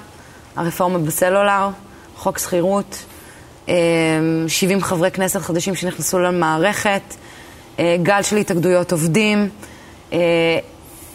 הרפורמה 0.56 0.98
בסלולר, 0.98 1.68
חוק 2.16 2.38
שכירות, 2.38 3.04
אה, 3.68 3.74
70 4.48 4.80
חברי 4.80 5.10
כנסת 5.10 5.40
חדשים 5.40 5.74
שנכנסו 5.74 6.18
למערכת, 6.18 7.00
אה, 7.78 7.96
גל 8.02 8.22
של 8.22 8.36
התאגדויות 8.36 8.92
עובדים. 8.92 9.48
אה, 10.12 10.18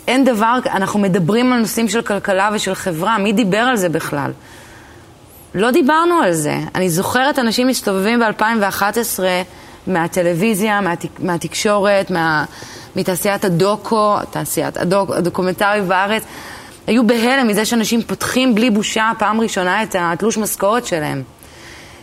אין 0.08 0.26
דבר, 0.26 0.60
אנחנו 0.66 1.00
מדברים 1.00 1.54
על 1.54 1.60
נושאים 1.60 1.88
של 1.88 2.02
כלכלה 2.02 2.50
ושל 2.54 2.76
חברה, 2.76 3.18
מי 3.18 3.34
דיבר 3.34 3.58
על 3.58 3.76
זה 3.76 3.90
בכלל? 3.90 4.32
לא 5.56 5.72
דיברנו 5.72 6.16
על 6.16 6.34
זה. 6.34 6.58
אני 6.76 6.90
זוכרת 6.90 7.40
אנשים 7.40 7.68
מסתובבים 7.68 8.20
ב-2011 8.20 9.20
מהטלוויזיה, 9.88 10.82
מהתק... 10.82 11.20
מהתקשורת, 11.20 12.12
מה... 12.12 12.46
מתעשיית 12.96 13.46
הדוקו, 13.46 14.16
תעשיית 14.32 14.78
הדוק... 14.78 15.10
הדוקומנטרי 15.12 15.82
בארץ, 15.88 16.24
היו 16.88 17.08
בהלם 17.08 17.48
מזה 17.48 17.66
שאנשים 17.66 18.02
פותחים 18.02 18.56
בלי 18.56 18.70
בושה 18.70 19.12
פעם 19.20 19.42
ראשונה 19.42 19.84
את 19.84 19.96
התלוש 20.00 20.38
משכורת 20.38 20.86
שלהם. 20.86 21.24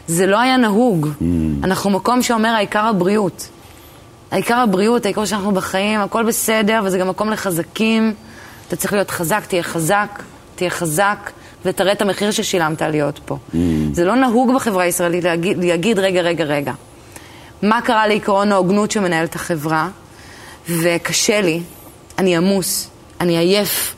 זה 0.06 0.26
לא 0.26 0.40
היה 0.40 0.56
נהוג. 0.56 1.06
Mm. 1.06 1.24
אנחנו 1.64 1.90
מקום 1.90 2.22
שאומר 2.22 2.48
העיקר 2.48 2.84
הבריאות. 2.84 3.48
העיקר 4.30 4.56
הבריאות, 4.56 5.04
העיקר 5.04 5.24
שאנחנו 5.24 5.52
בחיים, 5.52 6.00
הכל 6.00 6.24
בסדר, 6.24 6.80
וזה 6.84 6.98
גם 6.98 7.08
מקום 7.08 7.30
לחזקים. 7.30 8.14
אתה 8.68 8.76
צריך 8.76 8.92
להיות 8.92 9.10
חזק, 9.10 9.44
תהיה 9.48 9.62
חזק, 9.62 10.22
תהיה 10.54 10.70
חזק, 10.70 11.30
ותראה 11.64 11.92
את 11.92 12.02
המחיר 12.02 12.30
ששילמת 12.30 12.82
להיות 12.82 13.20
פה. 13.24 13.36
Mm. 13.52 13.56
זה 13.92 14.04
לא 14.04 14.16
נהוג 14.16 14.54
בחברה 14.54 14.82
הישראלית 14.82 15.24
להגיד, 15.24 15.64
להגיד, 15.64 15.98
רגע, 15.98 16.20
רגע, 16.20 16.44
רגע. 16.44 16.72
מה 17.62 17.80
קרה 17.80 18.06
לעקרון 18.06 18.52
ההוגנות 18.52 18.90
שמנהל 18.90 19.24
את 19.24 19.34
החברה? 19.34 19.88
וקשה 20.68 21.40
לי, 21.40 21.62
אני 22.18 22.36
עמוס, 22.36 22.90
אני 23.20 23.38
עייף, 23.38 23.94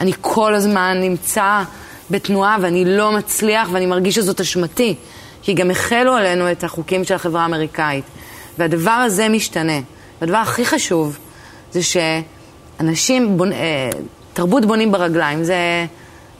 אני 0.00 0.12
כל 0.20 0.54
הזמן 0.54 0.96
נמצא 1.00 1.62
בתנועה 2.10 2.56
ואני 2.60 2.84
לא 2.84 3.12
מצליח 3.12 3.68
ואני 3.72 3.86
מרגיש 3.86 4.14
שזאת 4.14 4.40
אשמתי. 4.40 4.94
כי 5.42 5.54
גם 5.54 5.70
החלו 5.70 6.14
עלינו 6.14 6.52
את 6.52 6.64
החוקים 6.64 7.04
של 7.04 7.14
החברה 7.14 7.42
האמריקאית. 7.42 8.04
והדבר 8.58 8.90
הזה 8.90 9.28
משתנה. 9.28 9.80
והדבר 10.20 10.36
הכי 10.36 10.64
חשוב 10.64 11.18
זה 11.72 11.80
שאנשים, 11.82 13.36
בונ... 13.36 13.52
אה, 13.52 13.90
תרבות 14.32 14.64
בונים 14.64 14.92
ברגליים, 14.92 15.44
זה 15.44 15.86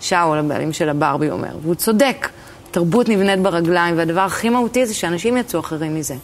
שאול, 0.00 0.38
הבעלים 0.38 0.72
של 0.72 0.88
הברבי 0.88 1.30
אומר, 1.30 1.56
והוא 1.62 1.74
צודק. 1.74 2.28
תרבות 2.70 3.08
נבנית 3.08 3.40
ברגליים, 3.40 3.98
והדבר 3.98 4.20
הכי 4.20 4.48
מהותי 4.48 4.86
זה 4.86 4.94
שאנשים 4.94 5.36
יצאו 5.36 5.60
אחרים 5.60 5.94
מזה. 5.94 6.14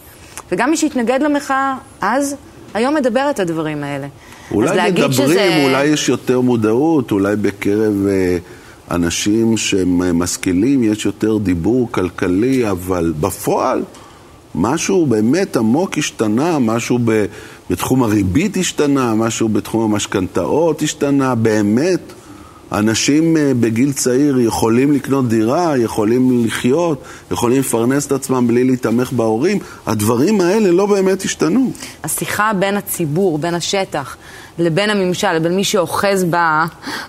וגם 0.51 0.69
מי 0.69 0.77
שהתנגד 0.77 1.19
למחאה 1.23 1.75
אז, 2.01 2.35
היום 2.73 2.95
מדבר 2.95 3.27
את 3.29 3.39
הדברים 3.39 3.83
האלה. 3.83 4.07
אולי 4.51 4.91
מדברים, 4.91 5.11
שזה- 5.11 5.63
אולי 5.65 5.85
יש 5.85 6.09
יותר 6.09 6.41
מודעות, 6.41 7.11
אולי 7.11 7.35
בקרב 7.35 7.93
אה, 8.09 8.37
אנשים 8.91 9.57
שהם 9.57 10.01
אה, 10.01 10.13
משכילים 10.13 10.83
יש 10.83 11.05
יותר 11.05 11.37
דיבור 11.37 11.87
כלכלי, 11.91 12.69
אבל 12.69 13.13
בפועל 13.19 13.83
משהו 14.55 15.05
באמת 15.05 15.57
עמוק 15.57 15.97
השתנה, 15.97 16.59
משהו 16.59 16.99
ב, 17.05 17.25
בתחום 17.69 18.03
הריבית 18.03 18.57
השתנה, 18.57 19.15
משהו 19.15 19.49
בתחום 19.49 19.93
המשכנתאות 19.93 20.81
השתנה, 20.81 21.35
באמת. 21.35 21.99
אנשים 22.71 23.37
אה, 23.37 23.51
בגיל 23.59 23.93
צעיר 23.93 24.39
יכולים 24.39 24.91
לקנות 24.91 25.27
דירה, 25.27 25.77
יכולים 25.77 26.45
לחיות, 26.45 27.03
יכולים 27.31 27.59
לפרנס 27.59 28.07
את 28.07 28.11
עצמם 28.11 28.47
בלי 28.47 28.63
להתמך 28.63 29.11
בהורים. 29.11 29.59
הדברים 29.85 30.41
האלה 30.41 30.71
לא 30.71 30.85
באמת 30.85 31.21
השתנו. 31.21 31.71
השיחה 32.03 32.51
בין 32.59 32.77
הציבור, 32.77 33.37
בין 33.37 33.55
השטח, 33.55 34.17
לבין 34.59 34.89
הממשל, 34.89 35.33
לבין 35.33 35.55
מי 35.55 35.63
שאוחז 35.63 36.25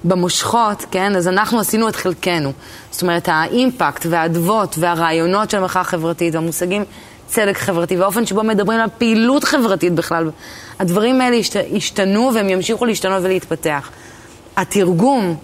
במושכות, 0.05 0.85
כן? 0.91 1.17
אז 1.17 1.29
אנחנו 1.29 1.61
עשינו 1.61 1.89
את 1.89 1.97
חלקנו. 1.97 2.53
זאת 2.91 3.03
אומרת, 3.03 3.29
האימפקט 3.29 4.07
והאדוות 4.11 4.75
והרעיונות 4.79 5.51
של 5.51 5.59
המחאה 5.59 5.83
החברתית 5.83 6.35
והמושגים 6.35 6.85
צדק 7.27 7.59
חברתי 7.59 7.97
והאופן 7.97 8.27
שבו 8.27 8.43
מדברים 8.43 8.81
על 8.81 8.89
פעילות 8.99 9.45
חברתית 9.45 9.95
בכלל, 9.95 10.31
הדברים 10.79 11.21
האלה 11.21 11.37
השתנו 11.77 12.31
והם 12.35 12.49
ימשיכו 12.49 12.85
להשתנות 12.85 13.23
ולהתפתח. 13.23 13.91
התרגום 14.57 15.37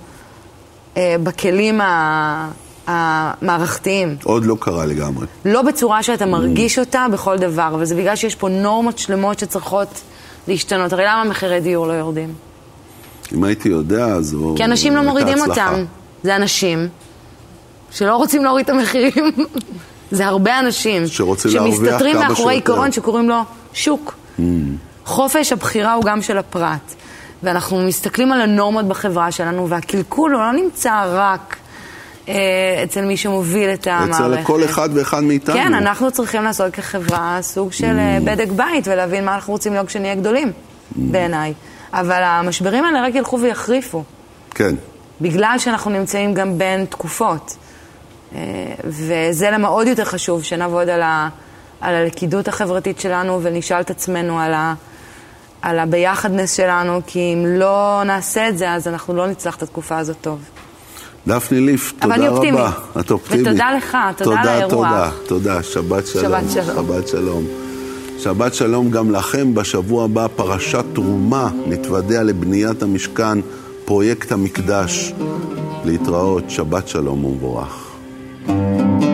בכלים 0.98 1.80
המערכתיים. 2.86 4.16
עוד 4.24 4.44
לא 4.46 4.56
קרה 4.60 4.86
לגמרי. 4.86 5.26
לא 5.44 5.62
בצורה 5.62 6.02
שאתה 6.02 6.26
מרגיש 6.26 6.78
אותה 6.78 7.06
בכל 7.12 7.38
דבר, 7.38 7.70
אבל 7.74 7.84
זה 7.84 7.94
בגלל 7.94 8.16
שיש 8.16 8.34
פה 8.34 8.48
נורמות 8.48 8.98
שלמות 8.98 9.38
שצריכות 9.38 10.00
להשתנות. 10.48 10.92
הרי 10.92 11.04
למה 11.04 11.24
מחירי 11.24 11.60
דיור 11.60 11.86
לא 11.86 11.92
יורדים? 11.92 12.34
אם 13.34 13.44
הייתי 13.44 13.68
יודע, 13.68 14.06
אז... 14.06 14.36
כי 14.56 14.64
אנשים 14.64 14.96
לא 14.96 15.02
מורידים 15.02 15.38
אותם. 15.40 15.84
זה 16.22 16.36
אנשים 16.36 16.88
שלא 17.90 18.16
רוצים 18.16 18.44
להוריד 18.44 18.64
את 18.64 18.70
המחירים. 18.70 19.32
זה 20.10 20.26
הרבה 20.26 20.58
אנשים 20.58 21.06
שמסתתרים 21.06 22.16
מאחורי 22.16 22.54
עיקרון 22.54 22.92
שקוראים 22.92 23.28
לו 23.28 23.40
שוק. 23.72 24.14
Mm. 24.38 24.42
חופש 25.04 25.52
הבחירה 25.52 25.94
הוא 25.94 26.04
גם 26.04 26.22
של 26.22 26.38
הפרט. 26.38 26.94
ואנחנו 27.42 27.78
מסתכלים 27.86 28.32
על 28.32 28.40
הנורמות 28.40 28.84
בחברה 28.84 29.32
שלנו, 29.32 29.68
והקלקול 29.68 30.32
הוא 30.34 30.40
לא 30.40 30.52
נמצא 30.52 31.04
רק 31.06 31.56
אה, 32.28 32.34
אצל 32.84 33.04
מי 33.04 33.16
שמוביל 33.16 33.70
את 33.70 33.86
המערכת. 33.86 34.34
אצל 34.34 34.42
כל 34.42 34.64
אחד 34.64 34.88
ואחד 34.94 35.22
מאיתנו. 35.22 35.54
כן, 35.54 35.74
אנחנו 35.74 36.10
צריכים 36.10 36.42
לעשות 36.42 36.72
כחברה 36.72 37.38
סוג 37.42 37.72
של 37.72 37.96
mm. 37.96 38.24
בדק 38.24 38.48
בית 38.48 38.88
ולהבין 38.88 39.24
מה 39.24 39.34
אנחנו 39.34 39.52
רוצים 39.52 39.72
להיות 39.72 39.86
כשנהיה 39.86 40.14
גדולים, 40.14 40.48
mm. 40.48 40.52
בעיניי. 40.96 41.52
אבל 41.92 42.22
המשברים 42.22 42.84
האלה 42.84 43.02
רק 43.06 43.14
ילכו 43.14 43.40
ויחריפו. 43.40 44.04
כן. 44.50 44.74
בגלל 45.20 45.56
שאנחנו 45.58 45.90
נמצאים 45.90 46.34
גם 46.34 46.58
בין 46.58 46.84
תקופות. 46.84 47.56
אה, 48.34 48.40
וזה 48.84 49.50
למה 49.50 49.68
עוד 49.68 49.86
יותר 49.86 50.04
חשוב 50.04 50.42
שנעבוד 50.42 50.88
על, 50.88 51.02
ה, 51.02 51.28
על 51.80 51.94
הלכידות 51.94 52.48
החברתית 52.48 53.00
שלנו 53.00 53.40
ונשאל 53.42 53.80
את 53.80 53.90
עצמנו 53.90 54.40
על 54.40 54.54
ה... 54.54 54.74
על 55.66 55.78
הביחדנס 55.78 56.52
שלנו, 56.52 57.00
כי 57.06 57.18
אם 57.34 57.46
לא 57.46 58.02
נעשה 58.06 58.48
את 58.48 58.58
זה, 58.58 58.72
אז 58.72 58.88
אנחנו 58.88 59.14
לא 59.14 59.26
נצלח 59.26 59.56
את 59.56 59.62
התקופה 59.62 59.98
הזאת 59.98 60.16
טוב. 60.20 60.38
דפני 61.26 61.60
ליף, 61.60 61.92
תודה 61.92 62.04
רבה. 62.04 62.14
אבל 62.14 62.24
אני 62.24 62.36
אופטימית. 62.36 62.60
את 63.00 63.10
אופטימית. 63.10 63.46
ותודה 63.46 63.70
לך, 63.76 63.96
תודה, 64.16 64.30
תודה 64.30 64.40
על 64.40 64.48
האירוח. 64.48 64.70
תודה, 64.72 65.10
תודה, 65.26 65.62
שבת 65.62 66.06
שלום. 66.06 66.24
שבת 66.24 66.50
שלום. 66.50 66.76
שבת 66.76 67.08
שלום. 67.08 67.44
שבת 68.18 68.54
שלום 68.54 68.90
גם 68.90 69.10
לכם. 69.10 69.54
בשבוע 69.54 70.04
הבא 70.04 70.26
פרשת 70.36 70.84
תרומה, 70.94 71.50
נתוודע 71.66 72.22
לבניית 72.22 72.82
המשכן, 72.82 73.38
פרויקט 73.84 74.32
המקדש. 74.32 75.12
להתראות, 75.84 76.50
שבת 76.50 76.88
שלום 76.88 77.24
ומבורך. 77.24 77.82
thank 78.46 79.02
you 79.02 79.05